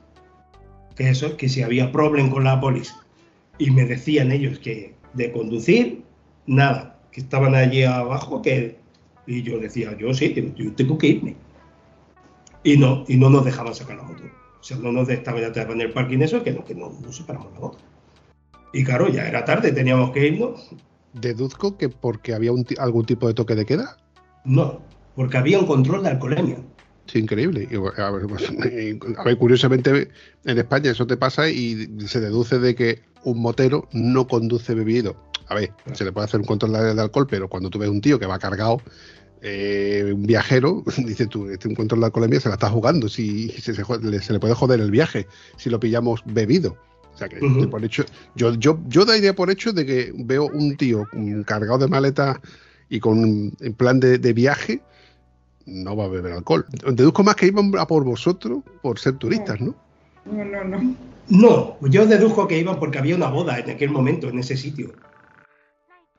[0.96, 2.96] que eso, que si había problema con la policía.
[3.58, 6.04] Y me decían ellos que de conducir,
[6.46, 8.78] nada, que estaban allí abajo, que...
[9.28, 11.36] Y yo decía, yo sí, yo tengo que irme.
[12.64, 14.24] Y no, y no nos dejaban sacar la moto.
[14.60, 17.12] O sea, no nos dejaban ya en el parking eso, que no, que no, no
[17.12, 17.78] separamos la moto.
[18.74, 20.70] Y claro, ya era tarde, teníamos que irnos.
[21.14, 23.98] ¿Deduzco que porque había algún tipo de toque de queda?
[24.44, 24.82] No,
[25.16, 26.58] porque había un control de alcoholemia.
[27.08, 27.68] Sí, increíble.
[27.98, 28.26] A ver,
[29.18, 30.10] a ver, curiosamente
[30.44, 35.16] en España eso te pasa y se deduce de que un motero no conduce bebido.
[35.48, 38.02] A ver, se le puede hacer un control de alcohol, pero cuando tú ves un
[38.02, 38.82] tío que va cargado,
[39.42, 43.74] eh, un viajero, dice tú, este control de alcoholemia se la está jugando, si se,
[43.74, 45.28] le puede joder el viaje
[45.58, 46.78] si lo pillamos bebido.
[47.14, 47.38] O sea que
[47.68, 48.04] por hecho,
[48.36, 51.08] yo, yo, yo daría por hecho de que veo un tío
[51.46, 52.42] cargado de maleta
[52.90, 54.82] y con en plan de viaje
[55.66, 56.66] no va a beber alcohol.
[56.94, 59.76] Deduzco más que iban a por vosotros por ser turistas, ¿no?
[60.26, 60.96] No, no, no.
[61.28, 64.94] No, yo deduzco que iban porque había una boda en aquel momento, en ese sitio.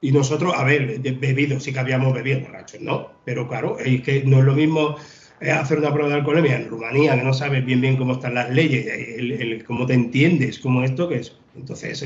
[0.00, 3.12] Y nosotros, a ver, bebido, sí que habíamos bebido borrachos, ¿no?
[3.24, 4.96] Pero claro, es que no es lo mismo
[5.40, 8.34] eh, hacer una prueba de alcoholemia en Rumanía, que no sabes bien bien cómo están
[8.34, 11.36] las leyes, el, cómo te entiendes, cómo esto que es.
[11.54, 12.04] Entonces,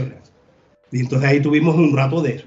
[0.92, 2.46] y entonces ahí tuvimos un rato de eso.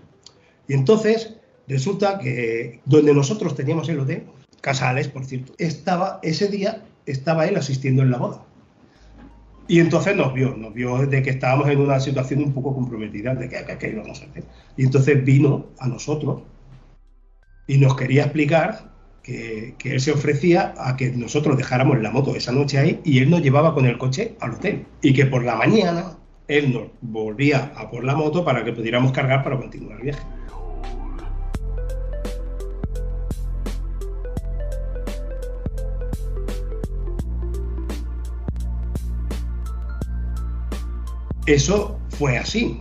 [0.67, 1.35] Y entonces
[1.67, 4.23] resulta que donde nosotros teníamos el hotel,
[4.63, 8.45] Casales, por cierto, estaba ese día, estaba él asistiendo en la boda.
[9.67, 13.35] Y entonces nos vio, nos vio de que estábamos en una situación un poco comprometida,
[13.35, 14.45] de que, qué íbamos a hacer.
[14.77, 16.43] Y entonces vino a nosotros
[17.67, 18.89] y nos quería explicar
[19.21, 23.19] que, que, él se ofrecía a que nosotros dejáramos la moto esa noche ahí y
[23.19, 24.85] él nos llevaba con el coche al hotel.
[25.01, 26.15] Y que por la mañana
[26.47, 30.23] él nos volvía a por la moto para que pudiéramos cargar para continuar el viaje.
[41.45, 42.79] Eso fue así.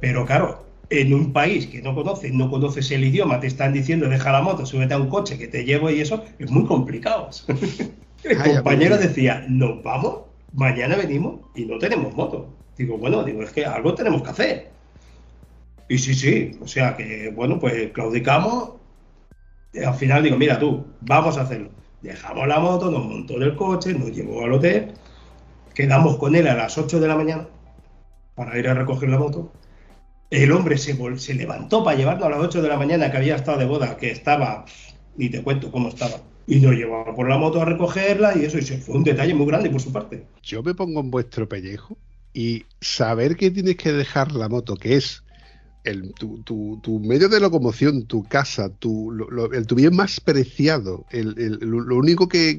[0.00, 4.08] Pero claro, en un país que no conoces, no conoces el idioma, te están diciendo
[4.08, 7.30] deja la moto, súbete a un coche que te llevo y eso, es muy complicado.
[8.24, 10.18] el compañero decía, nos vamos,
[10.52, 12.48] mañana venimos y no tenemos moto.
[12.76, 14.70] Digo, bueno, digo, es que algo tenemos que hacer.
[15.88, 18.74] Y sí, sí, o sea que, bueno, pues claudicamos.
[19.84, 21.70] al final digo, mira tú, vamos a hacerlo.
[22.02, 24.92] Dejamos la moto, nos montó en el coche, nos llevó al hotel,
[25.74, 27.48] quedamos con él a las 8 de la mañana
[28.34, 29.52] para ir a recoger la moto.
[30.30, 33.36] El hombre se, se levantó para llevarlo a las 8 de la mañana que había
[33.36, 34.64] estado de boda, que estaba,
[35.16, 36.16] ni te cuento cómo estaba.
[36.46, 39.46] Y nos llevaba por la moto a recogerla y eso, y fue un detalle muy
[39.46, 40.26] grande por su parte.
[40.42, 41.96] Yo me pongo en vuestro pellejo
[42.32, 45.24] y saber que tienes que dejar la moto, que es
[45.84, 49.12] el, tu, tu, medio de locomoción, tu casa, tu,
[49.52, 52.58] el, tu bien más preciado, el, lo único que,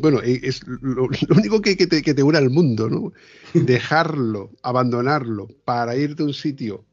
[0.00, 3.12] bueno, e, es lo, único que, te, que, te, une al mundo, ¿no?
[3.54, 6.84] Dejarlo, abandonarlo para irte a un sitio.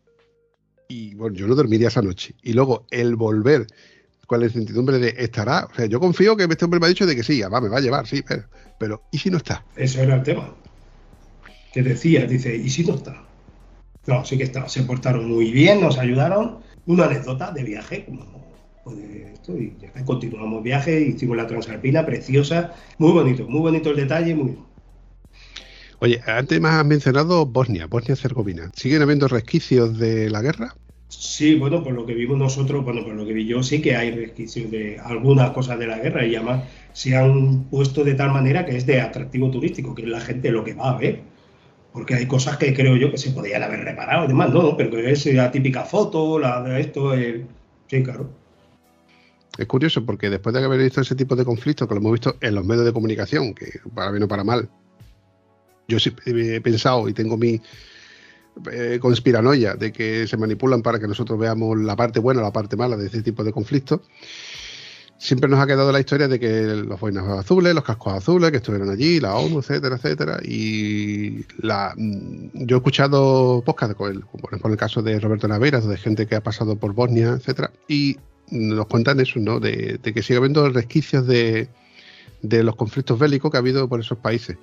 [0.90, 2.34] Y bueno, yo no dormiría esa noche.
[2.42, 3.68] Y luego el volver
[4.26, 5.68] con la incertidumbre de estará.
[5.72, 7.70] O sea, yo confío que este hombre me ha dicho de que sí, va, me
[7.70, 8.44] va a llevar, sí, pero,
[8.78, 9.64] pero ¿y si no está?
[9.76, 10.54] Eso era el tema.
[11.74, 13.24] Que decía, dice, ¿y si no está?
[14.06, 16.60] No, sí que está, se portaron muy bien, nos ayudaron.
[16.86, 18.37] Una anécdota de viaje, como
[18.94, 24.36] esto, y ya continuamos viaje, hicimos la Transalpina, preciosa, muy bonito, muy bonito el detalle,
[24.36, 24.58] muy
[26.00, 28.70] Oye, antes me has mencionado Bosnia, Bosnia-Herzegovina.
[28.76, 30.76] ¿Siguen habiendo resquicios de la guerra?
[31.10, 33.96] Sí, bueno, por lo que vimos nosotros, bueno, por lo que vi yo, sí que
[33.96, 38.32] hay resquicios de algunas cosas de la guerra y además se han puesto de tal
[38.32, 41.22] manera que es de atractivo turístico, que es la gente lo que va a ver
[41.98, 44.92] porque hay cosas que creo yo que se podían haber reparado y demás, no, pero
[44.92, 47.14] que es la típica foto, la de esto,
[47.88, 48.30] sí, claro.
[49.58, 52.38] Es curioso porque después de haber visto ese tipo de conflictos que lo hemos visto
[52.42, 54.70] en los medios de comunicación, que para bien o para mal,
[55.88, 57.62] yo sí he pensado y tengo mi
[58.72, 62.52] eh, conspiranoia de que se manipulan para que nosotros veamos la parte buena o la
[62.52, 64.02] parte mala de ese tipo de conflictos
[65.18, 68.58] siempre nos ha quedado la historia de que los boinas azules, los cascos azules, que
[68.58, 70.40] estuvieron allí, la ONU, etcétera, etcétera.
[70.44, 75.88] Y la, mm, yo he escuchado podcast, con el, por el caso de Roberto Naveras,
[75.88, 78.18] de gente que ha pasado por Bosnia, etcétera, y
[78.50, 79.60] nos cuentan eso, ¿no?
[79.60, 81.68] De, que sigue habiendo resquicios de,
[82.42, 84.58] de los conflictos bélicos que ha habido por esos países.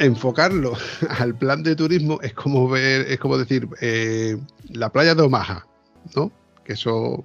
[0.00, 0.72] enfocarlo
[1.18, 4.36] al plan de turismo es como ver, es como decir, eh,
[4.70, 5.66] la playa de Omaha,
[6.16, 6.32] ¿no?
[6.64, 7.24] Que eso,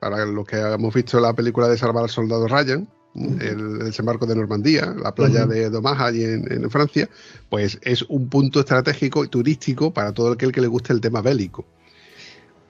[0.00, 4.34] para los que hemos visto la película de Salvar al Soldado Ryan, el, desembarco de
[4.34, 7.08] Normandía, la playa de, Omaha allí en, Francia,
[7.48, 11.22] pues es un punto estratégico y turístico para todo aquel que le guste el tema
[11.22, 11.64] bélico.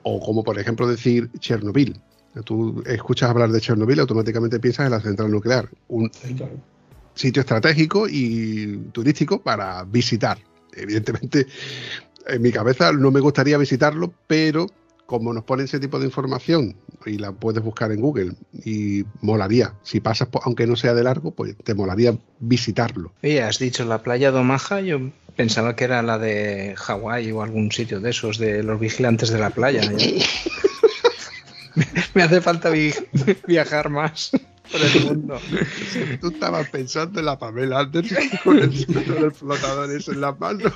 [0.03, 2.01] O como por ejemplo decir Chernobyl.
[2.45, 5.69] Tú escuchas hablar de Chernobyl y automáticamente piensas en la central nuclear.
[5.89, 6.11] Un,
[7.15, 10.39] sitio estratégico y turístico para visitar.
[10.73, 11.47] Evidentemente,
[12.27, 14.67] en mi cabeza no me gustaría visitarlo, pero
[15.07, 16.77] como nos ponen ese tipo de información
[17.07, 18.33] y la puedes buscar en Google
[18.65, 23.13] y molaría, si pasas, aunque no sea de largo, pues te molaría visitarlo.
[23.23, 27.43] Oye, has dicho la playa de Omaha, yo pensaba que era la de Hawái o
[27.43, 29.83] algún sitio de esos, de los vigilantes de la playa.
[32.15, 32.71] me hace falta
[33.47, 34.31] viajar más
[34.71, 35.39] por el mundo.
[36.21, 40.73] Tú estabas pensando en la Pamela Anderson con el del flotador eso en la mano.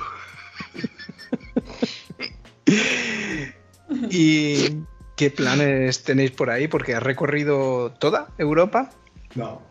[4.09, 4.83] ¿Y
[5.15, 6.67] qué planes tenéis por ahí?
[6.67, 8.91] Porque has recorrido toda Europa.
[9.35, 9.61] No.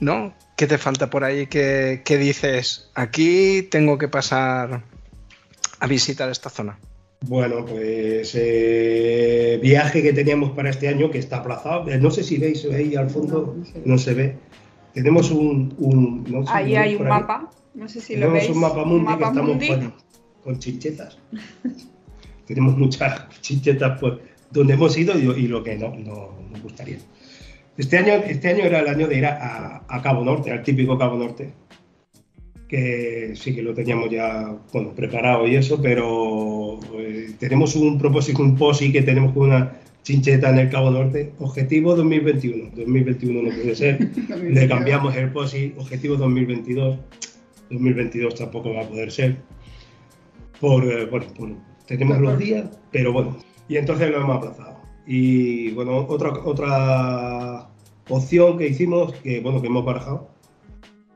[0.00, 0.34] ¿No?
[0.56, 1.46] ¿Qué te falta por ahí?
[1.46, 2.90] ¿Qué, qué dices?
[2.94, 4.82] Aquí tengo que pasar
[5.80, 6.78] a visitar esta zona.
[7.26, 11.88] Bueno, pues eh, viaje que teníamos para este año que está aplazado.
[11.90, 14.36] Eh, no sé si veis ahí al fondo, no, se ve.
[14.94, 15.74] Tenemos un.
[16.48, 17.50] ahí hay un mapa.
[17.74, 18.44] No sé si lo veis.
[18.46, 19.92] Tenemos un mapa mundi que estamos
[20.42, 21.18] con, chinchetas.
[22.54, 24.14] Tenemos muchas chinchetas pues,
[24.50, 26.98] donde hemos ido y, lo que no, no, nos gustaría.
[27.78, 30.98] Este año, este año era el año de ir a, a Cabo Norte, al típico
[30.98, 31.52] Cabo Norte
[32.70, 38.40] que sí que lo teníamos ya bueno, preparado y eso, pero eh, tenemos un propósito,
[38.44, 41.32] un POSI que tenemos con una chincheta en el Cabo Norte.
[41.40, 42.70] Objetivo 2021.
[42.76, 43.98] 2021 no puede ser.
[44.50, 45.74] Le cambiamos el POSI.
[45.78, 46.96] Objetivo 2022.
[47.70, 49.36] 2022 tampoco va a poder ser.
[50.60, 51.26] Por, eh, bueno,
[51.96, 53.36] tenemos los días, pero bueno.
[53.68, 54.78] Y entonces lo hemos aplazado.
[55.06, 57.68] Y bueno, otra, otra
[58.08, 60.28] opción que hicimos, que bueno, que hemos barajado,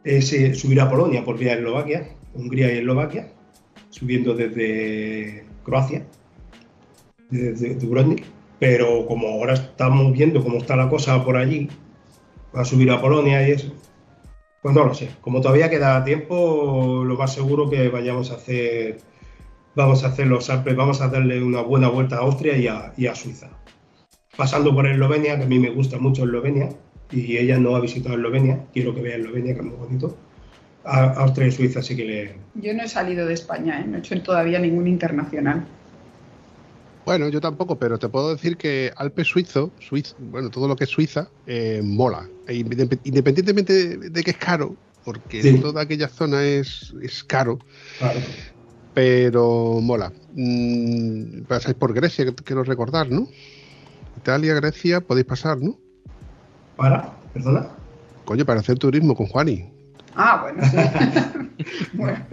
[0.03, 3.33] es eh, subir a Polonia por vía Eslovaquia, Hungría y Eslovaquia,
[3.91, 6.07] subiendo desde Croacia,
[7.31, 8.25] desde Dubrovnik.
[8.59, 11.69] Pero como ahora estamos viendo cómo está la cosa por allí,
[12.53, 13.73] a subir a Polonia y eso,
[14.63, 15.11] pues no lo sé.
[15.21, 18.99] Como todavía queda tiempo, lo más seguro que vayamos a hacer,
[19.75, 22.93] vamos a hacer los Alpes, vamos a darle una buena vuelta a Austria y a,
[22.97, 23.51] y a Suiza.
[24.37, 26.71] Pasando por Eslovenia, que a mí me gusta mucho Eslovenia,
[27.11, 30.17] y ella no ha visitado Eslovenia, quiero que vea Eslovenia, que es muy bonito.
[30.85, 32.35] A Austria y Suiza sí que le...
[32.55, 33.85] Yo no he salido de España, ¿eh?
[33.87, 35.67] no he hecho todavía ningún internacional.
[37.05, 39.71] Bueno, yo tampoco, pero te puedo decir que Alpes suizo,
[40.19, 42.27] bueno, todo lo que es Suiza, eh, mola.
[42.49, 47.59] E independientemente de, que es caro, porque toda aquella zona es, es caro,
[48.95, 50.13] pero mola.
[50.35, 53.29] Mm, pasáis por Grecia, quiero recordar, ¿no?
[54.17, 55.77] Italia, Grecia, podéis pasar, ¿no?
[56.77, 57.13] ¿Para?
[57.33, 57.69] ¿Perdona?
[58.25, 59.71] Coño, para hacer turismo con Juani.
[60.17, 60.77] Ah, bueno, sí.
[61.93, 62.25] bueno.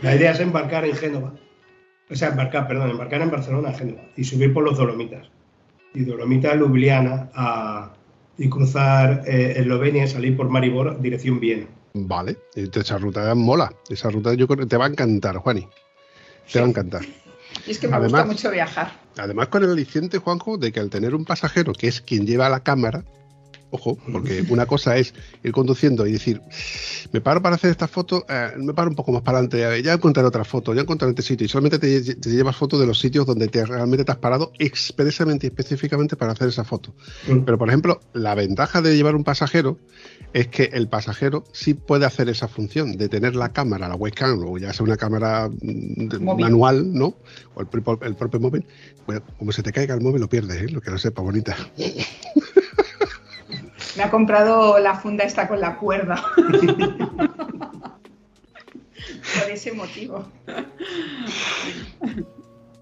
[0.00, 1.34] La idea es embarcar en Génova.
[2.12, 5.30] O sea, embarcar, perdón, embarcar en Barcelona, Génova, y subir por los Dolomitas.
[5.94, 7.92] Y Dolomitas, Ljubljana, a,
[8.36, 11.66] y cruzar eh, Eslovenia y salir por Maribor, dirección Viena.
[11.94, 13.72] Vale, esa ruta mola.
[13.88, 15.66] Esa ruta yo creo que te va a encantar, Juani.
[16.50, 17.02] Te va a encantar.
[17.66, 18.92] Y es que me gusta mucho viajar.
[19.18, 22.48] Además, con el aliciente, Juanjo, de que al tener un pasajero que es quien lleva
[22.48, 23.04] la cámara,
[23.74, 26.42] Ojo, porque una cosa es ir conduciendo y decir,
[27.10, 29.94] me paro para hacer esta foto, eh, me paro un poco más para adelante, ya
[29.94, 31.46] encontraré otra foto, ya encontraré este sitio.
[31.46, 35.46] Y solamente te, llevas fotos de los sitios donde te, realmente te has parado expresamente
[35.46, 36.94] y específicamente para hacer esa foto.
[37.26, 37.44] Mm.
[37.44, 39.78] Pero, por ejemplo, la ventaja de llevar un pasajero
[40.34, 44.38] es que el pasajero sí puede hacer esa función de tener la cámara, la webcam,
[44.46, 47.14] o ya sea una cámara mm, manual, ¿no?
[47.54, 48.66] O el, propio móvil.
[49.06, 50.68] Bueno, como se te caiga el móvil, lo pierdes, ¿eh?
[50.68, 51.56] lo que no sepa, bonita.
[53.96, 56.22] Me ha comprado la funda esta con la cuerda.
[59.40, 60.26] Por ese motivo.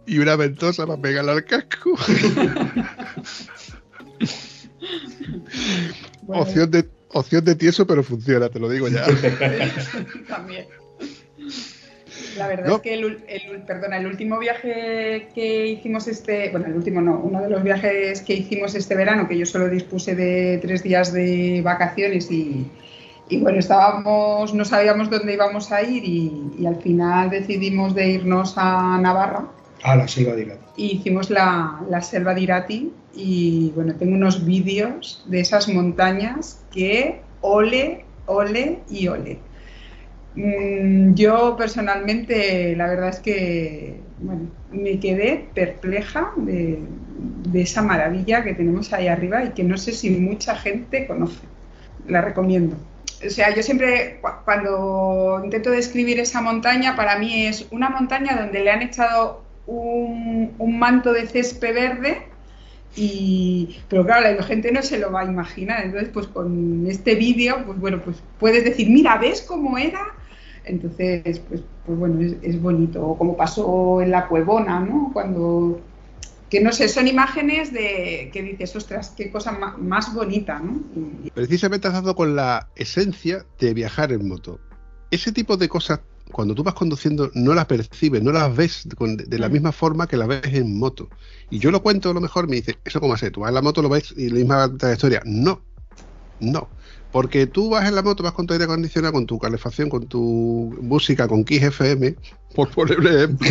[0.07, 1.95] Y una ventosa para pegarle al casco.
[6.27, 9.05] opción, de, opción de tieso, pero funciona, te lo digo ya.
[10.29, 10.67] También.
[12.37, 17.01] La verdad es que el, perdona, el último viaje que hicimos este, bueno, el último
[17.01, 20.83] no, uno de los viajes que hicimos este verano, que yo solo dispuse de tres
[20.83, 22.67] días de vacaciones y,
[23.39, 28.99] bueno, estábamos, no sabíamos dónde íbamos a ir y, al final decidimos de irnos a
[29.01, 29.47] Navarra.
[29.83, 30.65] A la selva de Irati.
[30.77, 36.63] Y hicimos la, la selva de Irati y bueno, tengo unos vídeos de esas montañas
[36.71, 39.39] que ole, ole y ole.
[40.35, 44.01] Mm, yo personalmente, la verdad es que
[44.71, 46.79] me quedé perpleja de,
[47.55, 51.41] esa maravilla que tenemos ahí arriba y que no sé si mucha gente conoce.
[52.07, 52.77] La recomiendo.
[53.27, 58.61] O sea, yo siempre, cuando intento describir esa montaña, para mí es una montaña donde
[58.61, 62.23] le han echado un, un manto de césped verde
[62.97, 65.85] y, pero claro, la gente no se lo va a imaginar.
[65.85, 70.01] Entonces, pues con este vídeo, pues bueno, pues puedes decir, mira, ¿ves cómo era
[70.71, 73.07] entonces, pues, pues bueno, es, bonito.
[73.07, 75.11] O como pasó en la Cuevona, ¿no?
[75.13, 75.81] Cuando,
[76.49, 80.81] que no sé, son imágenes de que dices, ostras, qué cosa más, bonita, ¿no?
[81.35, 84.61] Precisamente has dado con la esencia de viajar en moto.
[85.11, 86.01] Ese tipo de cosas,
[86.33, 90.17] cuando tú vas conduciendo, no las percibes, no las ves de, la misma forma que
[90.17, 91.09] las ves en moto.
[91.51, 93.31] Y yo lo cuento a lo mejor, me dice, ¿eso cómo hace?
[93.31, 95.23] Tú vas en la moto, lo ves y la misma trayectoria.
[95.25, 95.63] No,
[96.41, 96.69] no.
[97.13, 100.07] Porque tú vas en la moto, vas con tu aire acondicionado, con tu calefacción, con
[100.07, 102.15] tu música, con Kiss FM,
[102.55, 103.49] por ponerle ejemplo.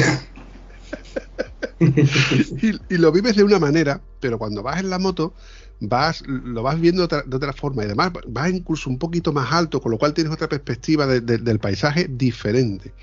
[2.89, 5.34] y, lo vives de una manera, pero cuando vas en la moto,
[5.80, 9.82] vas, lo vas viendo de otra forma y además vas incluso un poquito más alto,
[9.82, 12.93] con lo cual tienes otra perspectiva del paisaje diferente.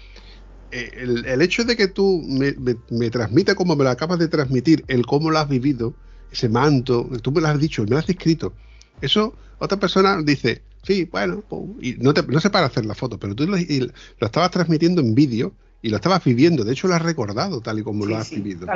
[0.73, 0.91] Eh,
[1.27, 2.55] el, hecho de que tú me,
[2.91, 5.95] me, transmita como me lo acabas de transmitir, el cómo lo has vivido,
[6.31, 8.53] ese manto, tú me lo has dicho, me lo has descrito,
[9.01, 11.43] eso otra persona dice, sí, bueno,
[11.81, 15.15] y no, te, no sé para hacer la foto, pero tú lo, estabas transmitiendo en
[15.15, 18.31] vídeo y lo estabas viviendo, de hecho lo has recordado tal y como lo has
[18.31, 18.67] vivido.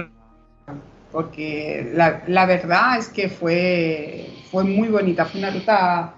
[1.12, 6.14] Porque la, la, verdad es que fue, fue muy bonita, fue una ruta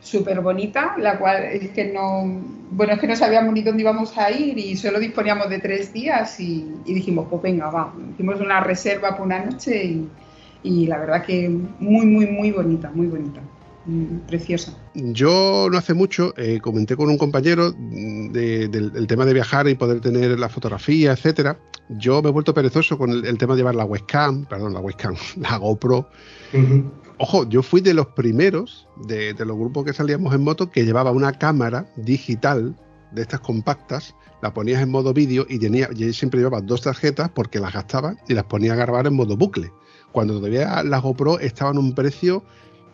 [0.00, 2.24] súper bonita, la cual es que no,
[2.70, 5.92] bueno, es que no sabíamos ni dónde íbamos a ir y solo disponíamos de tres
[5.92, 10.08] días y, y dijimos, pues venga, va, hicimos una reserva por una noche y,
[10.64, 13.40] y la verdad que muy, muy, muy bonita, muy bonita.
[13.86, 14.72] Mm, preciosa.
[14.94, 20.00] Yo no hace mucho eh, comenté con un compañero del, tema de viajar y poder
[20.00, 21.58] tener la fotografía, etcétera.
[21.90, 25.14] Yo me he vuelto perezoso con el, tema de llevar la webcam, perdón, la webcam,
[25.36, 26.08] la GoPro.
[27.18, 31.10] Ojo, yo fui de los primeros de, los grupos que salíamos en moto que llevaba
[31.10, 32.74] una cámara digital
[33.12, 37.30] de estas compactas, la ponías en modo vídeo y tenía, yo siempre llevaba dos tarjetas
[37.30, 39.70] porque las gastaba y las ponía a grabar en modo bucle
[40.14, 42.44] cuando todavía las GoPro estaban a un precio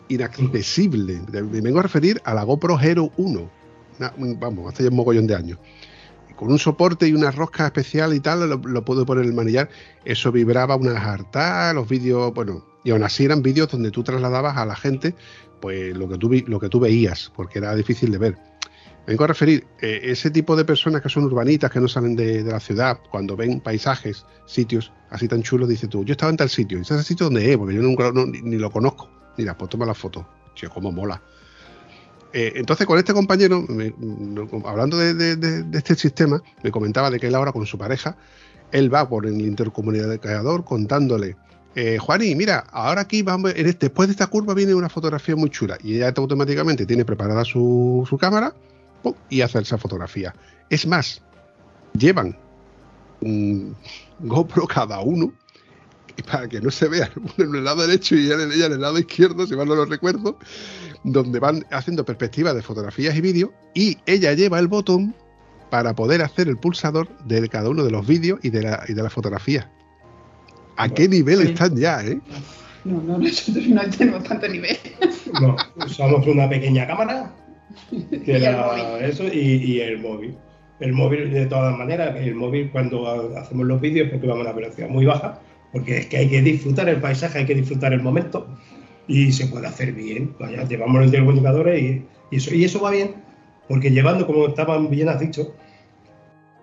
[0.08, 1.20] inaccesible.
[1.30, 3.50] Me vengo a referir a la GoPro Hero 1.
[4.40, 5.58] vamos, hace ya un mogollón de años.
[6.34, 9.68] Con un soporte y una rosca especial y tal, lo, puedo poner en el manillar.
[10.06, 14.56] Eso vibraba una jarta, los vídeos, bueno, Y aún así eran vídeos donde tú trasladabas
[14.56, 15.14] a la gente
[15.60, 18.38] pues lo que tú, lo que tú veías, porque era difícil de ver.
[19.06, 22.42] Vengo a referir, eh, ese tipo de personas que son urbanitas, que no salen de,
[22.44, 26.48] la ciudad, cuando ven paisajes, sitios así tan chulos, dice tú, yo estaba en tal
[26.48, 29.10] sitio, y ese sitio donde es, porque yo nunca ni, lo conozco.
[29.36, 30.26] Mira, pues toma la foto.
[30.58, 31.20] Tío, cómo mola.
[32.32, 33.66] Eh, entonces, con este compañero,
[34.64, 38.16] hablando de, este sistema, me comentaba de que él ahora con su pareja,
[38.70, 41.36] él va por el intercomunicador contándole,
[41.74, 45.78] eh, Juani, mira, ahora aquí vamos, después de esta curva viene una fotografía muy chula
[45.82, 48.54] y ella automáticamente tiene preparada su, cámara
[49.28, 50.34] y hace esa fotografía.
[50.68, 51.22] Es más,
[51.98, 52.36] llevan
[53.20, 53.76] un
[54.20, 55.32] GoPro cada uno
[56.30, 58.98] para que no se vea uno en el lado derecho y ella en el lado
[58.98, 60.38] izquierdo, si mal no lo recuerdo,
[61.04, 65.14] donde van haciendo perspectivas de fotografías y vídeos y ella lleva el botón
[65.70, 68.92] para poder hacer el pulsador de cada uno de los vídeos y de la, y
[68.92, 69.70] de la fotografía.
[70.76, 72.20] ¿A qué nivel están ya, eh?
[72.84, 74.76] No, no, nosotros no tenemos tanto nivel.
[75.40, 77.32] No, usamos una pequeña cámara
[78.24, 80.36] que era eso y, el móvil.
[80.80, 83.06] El móvil, de todas maneras, el móvil cuando
[83.36, 85.40] hacemos los vídeos, porque vamos a una velocidad muy baja,
[85.72, 88.46] porque es que hay que disfrutar el paisaje, hay que disfrutar el momento
[89.06, 90.34] y se puede hacer bien.
[90.38, 93.16] Vaya, llevamos los intercomunicadores y, y, eso, y eso va bien,
[93.68, 95.54] porque llevando, como estaban bien has dicho,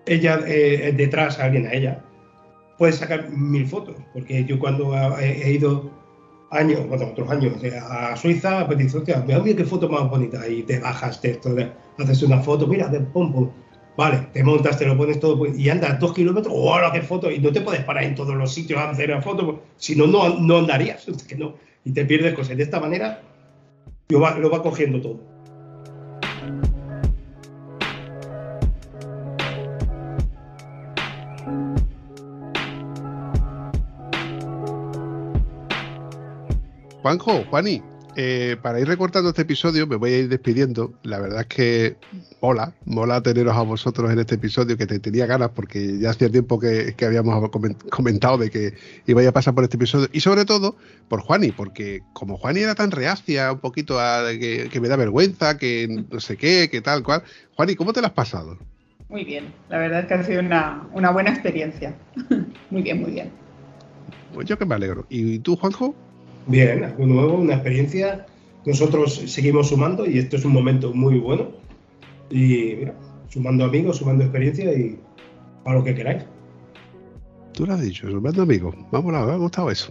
[0.08, 2.02] ella eh, detrás, alguien a ella,
[2.78, 5.90] puede sacar mil fotos, porque yo cuando he, ido
[6.50, 7.54] años, bueno, otros años
[7.90, 11.54] a Suiza, pues dices, hostia, mira qué foto más bonita, y te bajas texto,
[11.98, 13.50] haces una foto, mira, de pum, pum,
[13.96, 17.30] vale, te montas, te lo pones todo, pues, y andas dos kilómetros, ¡hola, qué foto!
[17.30, 19.96] Y no te puedes parar en todos los sitios a hacer la foto, pues, si
[19.96, 22.56] no, no andarías, que no, y te pierdes cosas.
[22.56, 23.22] De esta manera,
[24.08, 25.37] lo va, lo va cogiendo todo.
[37.08, 37.82] Juanjo, Juani,
[38.16, 40.92] eh, para ir recortando este episodio, me voy a ir despidiendo.
[41.04, 41.96] La verdad es que
[42.42, 46.28] mola, mola teneros a vosotros en este episodio, que te tenía ganas porque ya hacía
[46.28, 47.48] tiempo que, habíamos
[47.88, 48.74] comentado de que
[49.06, 50.08] iba a pasar por este episodio.
[50.12, 50.76] Y sobre todo
[51.08, 55.56] por Juani, porque como Juani era tan reacia, un poquito a que, me da vergüenza,
[55.56, 57.22] que no sé qué, que tal cual.
[57.56, 58.58] Juani, ¿cómo te lo has pasado?
[59.08, 61.96] Muy bien, la verdad es que ha sido una, una buena experiencia.
[62.70, 63.30] muy bien, muy bien.
[64.34, 65.06] Pues yo que me alegro.
[65.08, 65.94] ¿Y tú, Juanjo?
[66.48, 68.26] Bien, algo nuevo, una experiencia.
[68.64, 71.50] Nosotros seguimos sumando y esto es un momento muy bueno.
[72.30, 72.94] Y mira,
[73.28, 74.98] sumando amigos, sumando experiencia y
[75.66, 76.24] a lo que queráis.
[77.52, 78.74] Tú lo has dicho, sumando amigos.
[78.90, 79.90] Vamos, me ha gustado eso.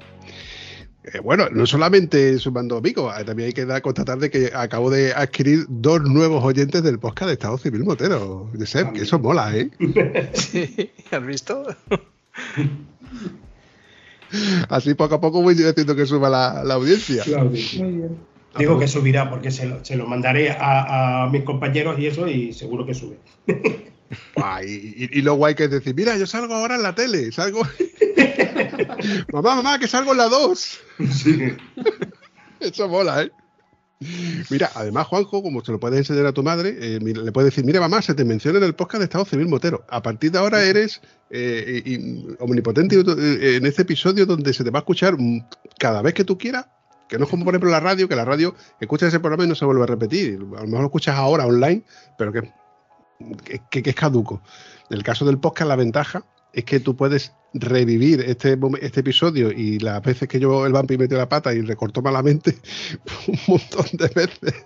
[1.04, 4.90] Eh, bueno, no solamente sumando amigos, eh, también hay que dar, constatar de que acabo
[4.90, 8.50] de adquirir dos nuevos oyentes del podcast de Estado Civil Motero.
[8.52, 9.70] De que eso mola, ¿eh?
[10.34, 11.68] sí, ¿has visto?
[14.70, 17.24] Así poco a poco voy diciendo que suba la, audiencia.
[18.58, 22.54] Digo que subirá porque se lo, se lo mandaré a, mis compañeros y eso y
[22.54, 23.18] seguro que sube.
[24.66, 27.62] y, lo guay que es decir, mira, yo salgo ahora en la tele, salgo...
[29.34, 30.80] mamá, mamá, que salgo en la 2.
[32.60, 33.32] Eso mola, ¿eh?
[34.52, 37.66] Mira, además, Juanjo, como se lo puedes enseñar a tu madre, eh, le puedes decir,
[37.66, 39.86] mira, mamá, se te menciona en el podcast de Estado Civil Motero.
[39.90, 41.02] A partir de ahora eres
[41.32, 45.18] eh, omnipotente eh, en este episodio donde se te va a escuchar
[45.80, 46.68] cada vez que tú quieras,
[47.10, 49.48] que no es como por ejemplo la radio, que la radio escucha ese programa y
[49.48, 50.36] no se vuelve a repetir.
[50.58, 51.84] A lo mejor lo escuchas ahora online,
[52.20, 52.52] pero que,
[53.72, 54.44] que, que es caduco.
[54.92, 59.52] En el caso del podcast, la ventaja es que tú puedes revivir este, este episodio
[59.52, 62.58] y las veces que yo el vampi metió la pata y recortó malamente
[63.28, 64.66] un montón de veces.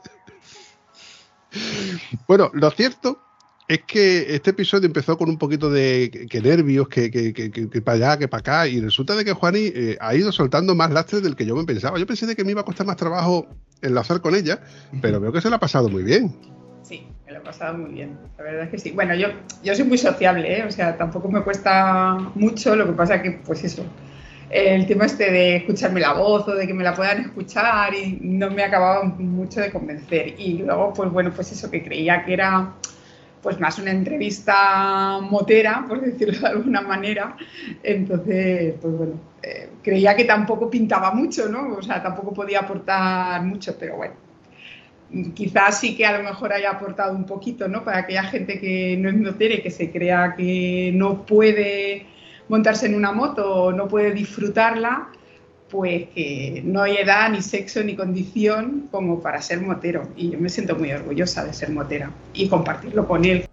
[2.27, 3.19] bueno, lo cierto
[3.67, 8.19] es que este episodio empezó con un poquito de que, nervios, que, que, para allá,
[8.19, 11.37] que para acá, y resulta de que Juani eh, ha ido soltando más lastres del
[11.37, 11.97] que yo me pensaba.
[11.97, 13.47] Yo pensé que me iba a costar más trabajo
[13.81, 14.61] enlazar con ella,
[15.01, 16.35] pero veo que se la ha pasado muy bien.
[16.83, 18.91] Sí, me lo he pasado muy bien, la verdad es que sí.
[18.91, 19.27] Bueno, yo,
[19.63, 20.65] yo soy muy sociable, ¿eh?
[20.65, 23.85] o sea, tampoco me cuesta mucho, lo que pasa que, pues eso,
[24.51, 28.17] el tema este de escucharme la voz o de que me la puedan escuchar y
[28.21, 30.35] no me acababa mucho de convencer.
[30.37, 32.73] Y luego, pues bueno, pues eso, que creía que era
[33.41, 37.35] pues más una entrevista motera, por decirlo de alguna manera.
[37.81, 41.75] Entonces, pues bueno, eh, creía que tampoco pintaba mucho, ¿no?
[41.77, 44.13] O sea, tampoco podía aportar mucho, pero bueno,
[45.33, 47.83] quizás sí que a lo mejor haya aportado un poquito, ¿no?
[47.83, 52.05] Para aquella gente que no es notera que se crea que no puede
[52.47, 55.09] montarse en una moto o no puede disfrutarla,
[55.69, 60.09] pues que no hay edad, ni sexo, ni condición como para ser motero.
[60.15, 63.45] Y yo me siento muy orgullosa de ser motera y compartirlo con él.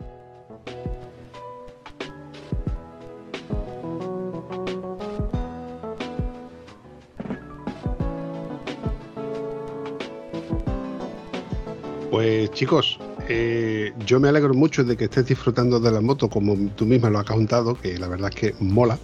[12.18, 16.56] Pues chicos, eh, yo me alegro mucho de que estés disfrutando de la moto como
[16.74, 18.98] tú misma lo has contado, que la verdad es que mola.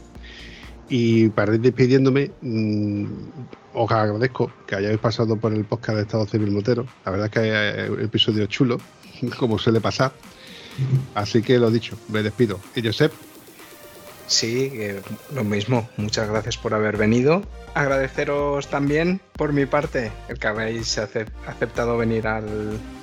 [0.89, 3.05] Y para ir despidiéndome, mm,
[3.75, 6.87] os agradezco que hayáis pasado por el podcast de Estado Civil Motero.
[7.05, 8.81] La verdad es que hay un episodio chulo,
[9.39, 10.13] como suele pasar.
[11.15, 12.59] Así que lo dicho, me despido.
[12.75, 13.13] Y Josep.
[14.27, 14.73] Sí,
[15.35, 15.89] lo mismo.
[15.97, 17.43] Muchas gracias por haber venido.
[17.75, 22.43] Agradeceros también por mi parte el que habéis aceptado venir a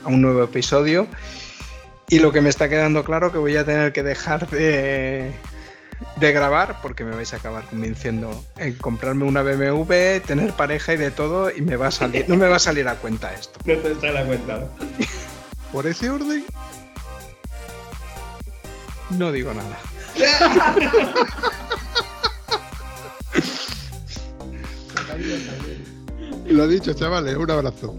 [0.05, 1.07] un nuevo episodio.
[2.09, 5.31] Y lo que me está quedando claro que voy a tener que dejar de,
[6.17, 10.97] de grabar porque me vais a acabar convenciendo en comprarme una BMW, tener pareja y
[10.97, 13.59] de todo y me va a salir, no me va a salir a cuenta esto.
[13.65, 14.67] No te sale a cuenta.
[15.71, 16.43] Por ese orden.
[19.11, 19.77] No digo nada.
[26.47, 27.95] Lo dicho, chavales, un abrazo.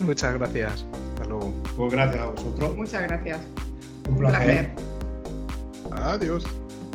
[0.00, 0.84] Muchas gracias.
[1.14, 1.52] Hasta luego.
[1.76, 2.76] Pues gracias a vosotros.
[2.76, 3.40] Muchas gracias.
[4.08, 4.70] Un placer.
[5.92, 6.44] Adiós.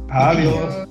[0.09, 0.87] Adiós.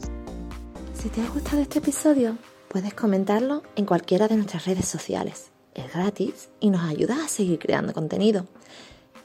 [0.94, 2.36] Si te ha gustado este episodio,
[2.68, 5.50] puedes comentarlo en cualquiera de nuestras redes sociales.
[5.74, 8.46] Es gratis y nos ayudas a seguir creando contenido.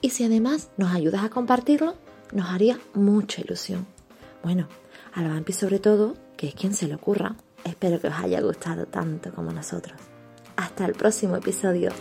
[0.01, 1.95] Y si además nos ayudas a compartirlo,
[2.31, 3.85] nos haría mucha ilusión.
[4.43, 4.68] Bueno,
[5.14, 7.35] a la Vampi sobre todo, que es quien se le ocurra.
[7.64, 9.99] Espero que os haya gustado tanto como nosotros.
[10.56, 11.91] Hasta el próximo episodio.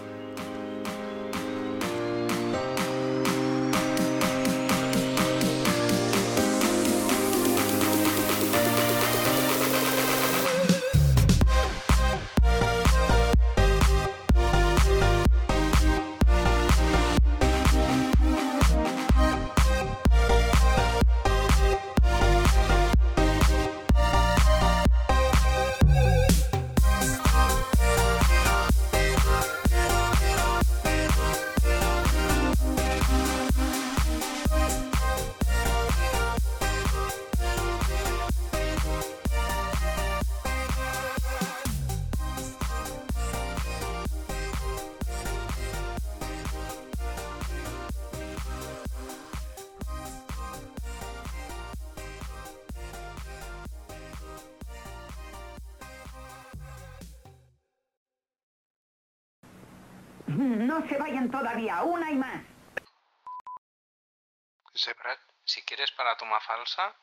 [61.49, 62.43] Todavía, una y más.
[64.75, 66.95] Seprat, si quieres para toma falsa,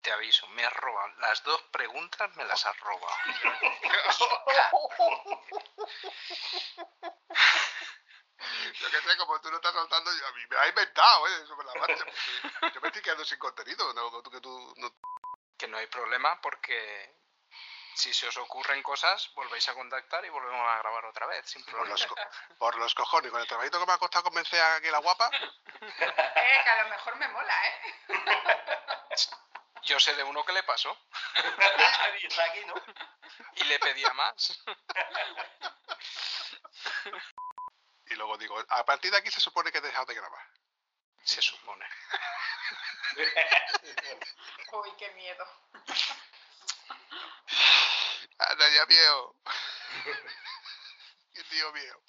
[0.00, 1.08] te aviso, me has robado.
[1.18, 3.16] Las dos preguntas me las has robado.
[8.78, 11.46] Yo que sé, como tú no estás soltando, a mí me ha inventado, ¿eh?
[11.46, 12.04] Sobre la marcha.
[12.72, 13.92] yo me estoy quedando sin contenido.
[13.94, 14.22] ¿no?
[14.22, 14.94] Que, tú, no...
[15.58, 17.16] que no hay problema porque
[17.96, 21.64] si se os ocurren cosas, volvéis a contactar y volvemos a grabar otra vez, sin
[21.64, 21.96] problema.
[21.96, 24.90] Por los, por los cojones, con el trabajito que me ha costado convencer a que
[24.90, 25.30] la guapa.
[25.32, 27.94] eh, que a lo mejor me mola, ¿eh?
[29.84, 30.96] Yo sé de uno que le pasó.
[32.50, 32.74] aquí, ¿no?
[33.54, 34.62] Y le pedía más.
[38.06, 40.46] y luego digo, a partir de aquí se supone que he dejado de grabar.
[41.22, 41.88] Se supone.
[44.72, 45.46] Uy, qué miedo.
[48.58, 49.34] Ya mío.
[51.34, 52.00] Qué tío mío.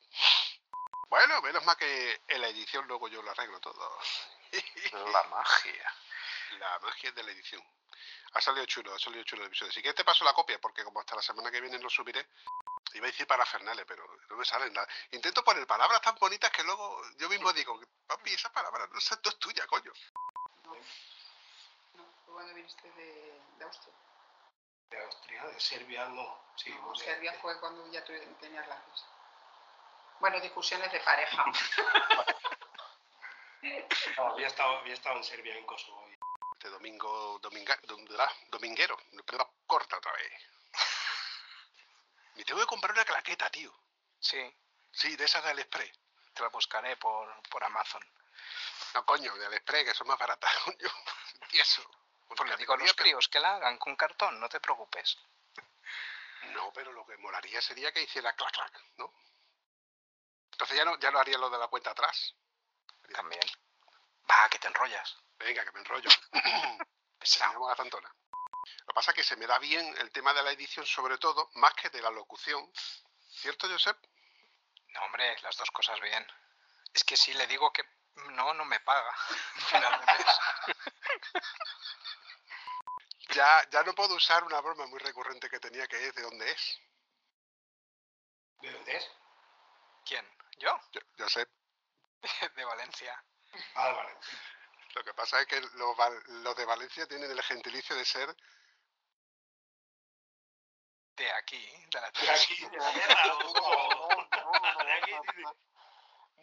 [1.09, 3.99] Bueno, menos mal que en la edición luego yo lo arreglo todo.
[5.11, 5.93] La magia.
[6.59, 7.61] La magia de la edición.
[8.33, 9.71] Ha salido chulo, ha salido chulo el episodio.
[9.73, 12.25] Si quieres te paso la copia, porque como hasta la semana que viene lo subiré,
[12.93, 14.87] iba a decir para Fernales, pero no me salen nada.
[15.11, 19.39] Intento poner palabras tan bonitas que luego yo mismo digo, papi, esa palabra no, es
[19.39, 19.91] tuya, coño.
[20.63, 20.75] No,
[21.95, 23.93] no, cuando viniste de, de Austria
[24.89, 26.47] de Austria, de Serbia no.
[26.55, 29.05] Sí, no, Serbia fue cuando ya tú tenías la cosa.
[30.19, 31.45] Bueno, discusiones de pareja.
[34.17, 36.07] no, había estado, había estado en Serbia, en Kosovo.
[36.53, 37.79] Este domingo, dominga,
[38.49, 40.31] dominguero, pero corta otra vez.
[42.33, 43.71] Me tengo que comprar una claqueta, tío.
[44.19, 44.39] Sí.
[44.91, 45.91] Sí, de esas de AliExpress.
[46.33, 48.01] Te la buscaré por, por Amazon.
[48.95, 50.89] No, coño, de AliExpress, que son más baratas, coño.
[51.51, 51.83] Y eso.
[52.27, 55.17] Porque le digo a los críos que la hagan con cartón, no te preocupes.
[56.53, 59.13] No, pero lo que molaría sería que hiciera clac clac, ¿no?
[60.51, 62.33] Entonces ya no, ya no haría lo de la cuenta atrás.
[63.13, 63.41] También.
[64.29, 65.17] Va, que te enrollas.
[65.37, 66.09] Venga, que me enrollo.
[67.19, 68.09] a la tantona.
[68.09, 71.17] Lo que pasa es que se me da bien el tema de la edición, sobre
[71.17, 72.71] todo, más que de la locución.
[73.29, 73.97] ¿Cierto, Josep?
[74.87, 76.25] No, hombre, las dos cosas bien.
[76.93, 77.83] Es que si le digo que
[78.31, 79.15] no, no me paga.
[79.69, 80.39] Final de mes.
[83.37, 86.51] Ya, ya no puedo usar una broma muy recurrente que tenía que es de dónde
[86.51, 86.81] es.
[88.61, 89.11] ¿De dónde es?
[90.05, 90.25] ¿Quién?
[90.57, 90.79] ¿Yo?
[91.17, 91.47] Yo, sé.
[92.55, 93.23] de Valencia.
[93.75, 94.17] Ah, vale.
[94.95, 98.35] Lo que pasa es que los, de Valencia tienen el gentilicio de ser
[101.15, 102.33] De aquí, de la De tierra.
[102.33, 103.23] aquí, de la tierra.
[103.33, 105.43] oh, oh, de aquí, dice.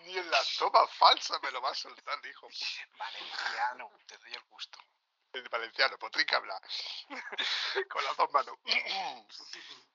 [0.05, 2.49] ni en las tomas falsas me lo va a soltar, hijo.
[2.97, 4.79] Valenciano, te doy el gusto.
[5.35, 6.61] El valenciano, potrica habla.
[7.91, 8.57] con las dos manos.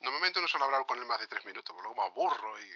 [0.00, 2.68] Normalmente no suelo hablar con él más de tres minutos, porque luego me aburro y.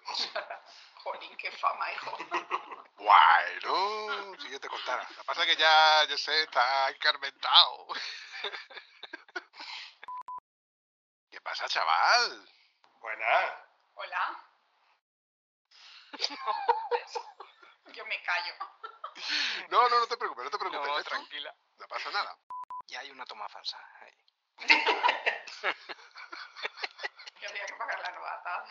[1.04, 2.18] Jolín, qué fama, hijo.
[2.96, 5.06] Bueno, si yo te contara.
[5.10, 7.88] Lo que pasa es que ya, yo sé, está encarmentado.
[11.30, 12.48] ¿Qué pasa, chaval?
[13.00, 13.66] Buena.
[13.94, 14.42] Hola.
[17.92, 18.54] Yo me callo.
[19.70, 21.04] No, no, no te preocupes, no te preocupes.
[21.04, 21.54] Tranquila.
[21.78, 22.38] No pasa nada.
[22.88, 23.78] Y hay una toma falsa.
[24.00, 24.12] ahí.
[27.40, 28.66] Yo tenía que pagar la novatada.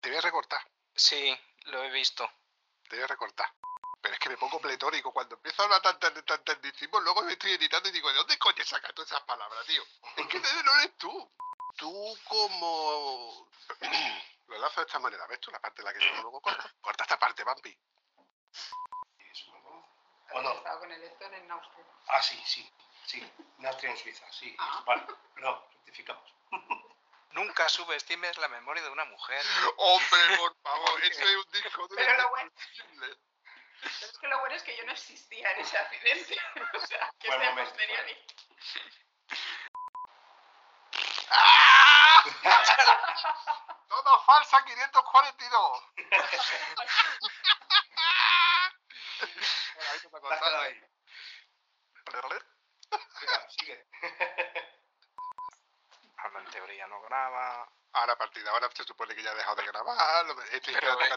[0.00, 0.60] Te voy a recortar,
[0.94, 2.28] Sí, lo he visto.
[2.88, 3.48] te voy a recortar.
[4.00, 5.12] Pero es que me pongo pletórico.
[5.12, 8.16] Cuando empiezo a hablar tan, tan, tan tecnicismo, luego me estoy editando y digo, ¿de
[8.16, 9.82] dónde coño sacas todas esas palabras, tío?
[10.16, 11.32] Es que no eres tú.
[11.76, 13.48] Tú como...
[14.48, 15.50] Lo enlazo de esta manera, ¿ves tú?
[15.50, 16.62] La parte en la que yo luego corto.
[16.80, 17.76] Corta esta parte, Bambi.
[20.34, 20.50] ¿O no?
[20.52, 21.84] He estado con el Héctor en Austria.
[22.08, 22.70] Ah, sí, sí.
[23.06, 23.32] Sí.
[23.58, 24.54] En Austria, en Suiza, sí.
[24.58, 24.82] Ah.
[24.86, 25.06] Vale.
[25.36, 26.34] No, rectificamos.
[27.30, 29.42] Nunca subestimes la memoria de una mujer.
[29.76, 32.52] Hombre, por favor, ese es un disco de Pero lo bueno-
[33.82, 36.38] es que lo bueno es que yo no existía en ese accidente.
[36.76, 38.12] o sea, que Buen sea momento, posteriori.
[38.12, 39.11] ¡Ah!
[43.88, 45.82] Todo falsa 542.
[49.74, 50.40] Venga, ahí te me ha Te has contado.
[50.40, 50.80] quedado ahí.
[53.20, 53.86] Venga, sigue.
[56.18, 57.68] Ahora en teoría no graba.
[57.94, 60.26] Ahora a partir de ahora se supone que ya ha dejado de grabar.
[60.52, 61.16] Estoy Pero, eh,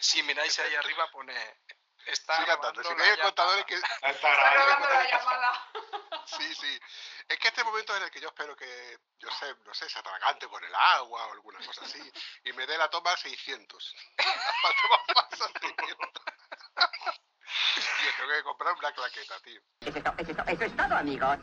[0.00, 1.60] Si miráis ahí arriba pone...
[2.06, 2.82] Está Sigue andando.
[2.82, 3.74] Si veis el la contador es que...
[3.74, 5.70] Está Está grabando la llamada.
[6.26, 6.80] Sí, sí.
[7.28, 9.88] Es que este momento es en el que yo espero que, yo sé, no sé,
[9.88, 12.00] se atragante con el agua o alguna cosa así,
[12.44, 13.94] y me dé la toma 600.
[14.18, 15.96] La toma falsa 600.
[17.76, 19.60] Tío, tengo que comprar una claqueta, tío.
[19.80, 21.38] Eso es, eso es todo, amigos.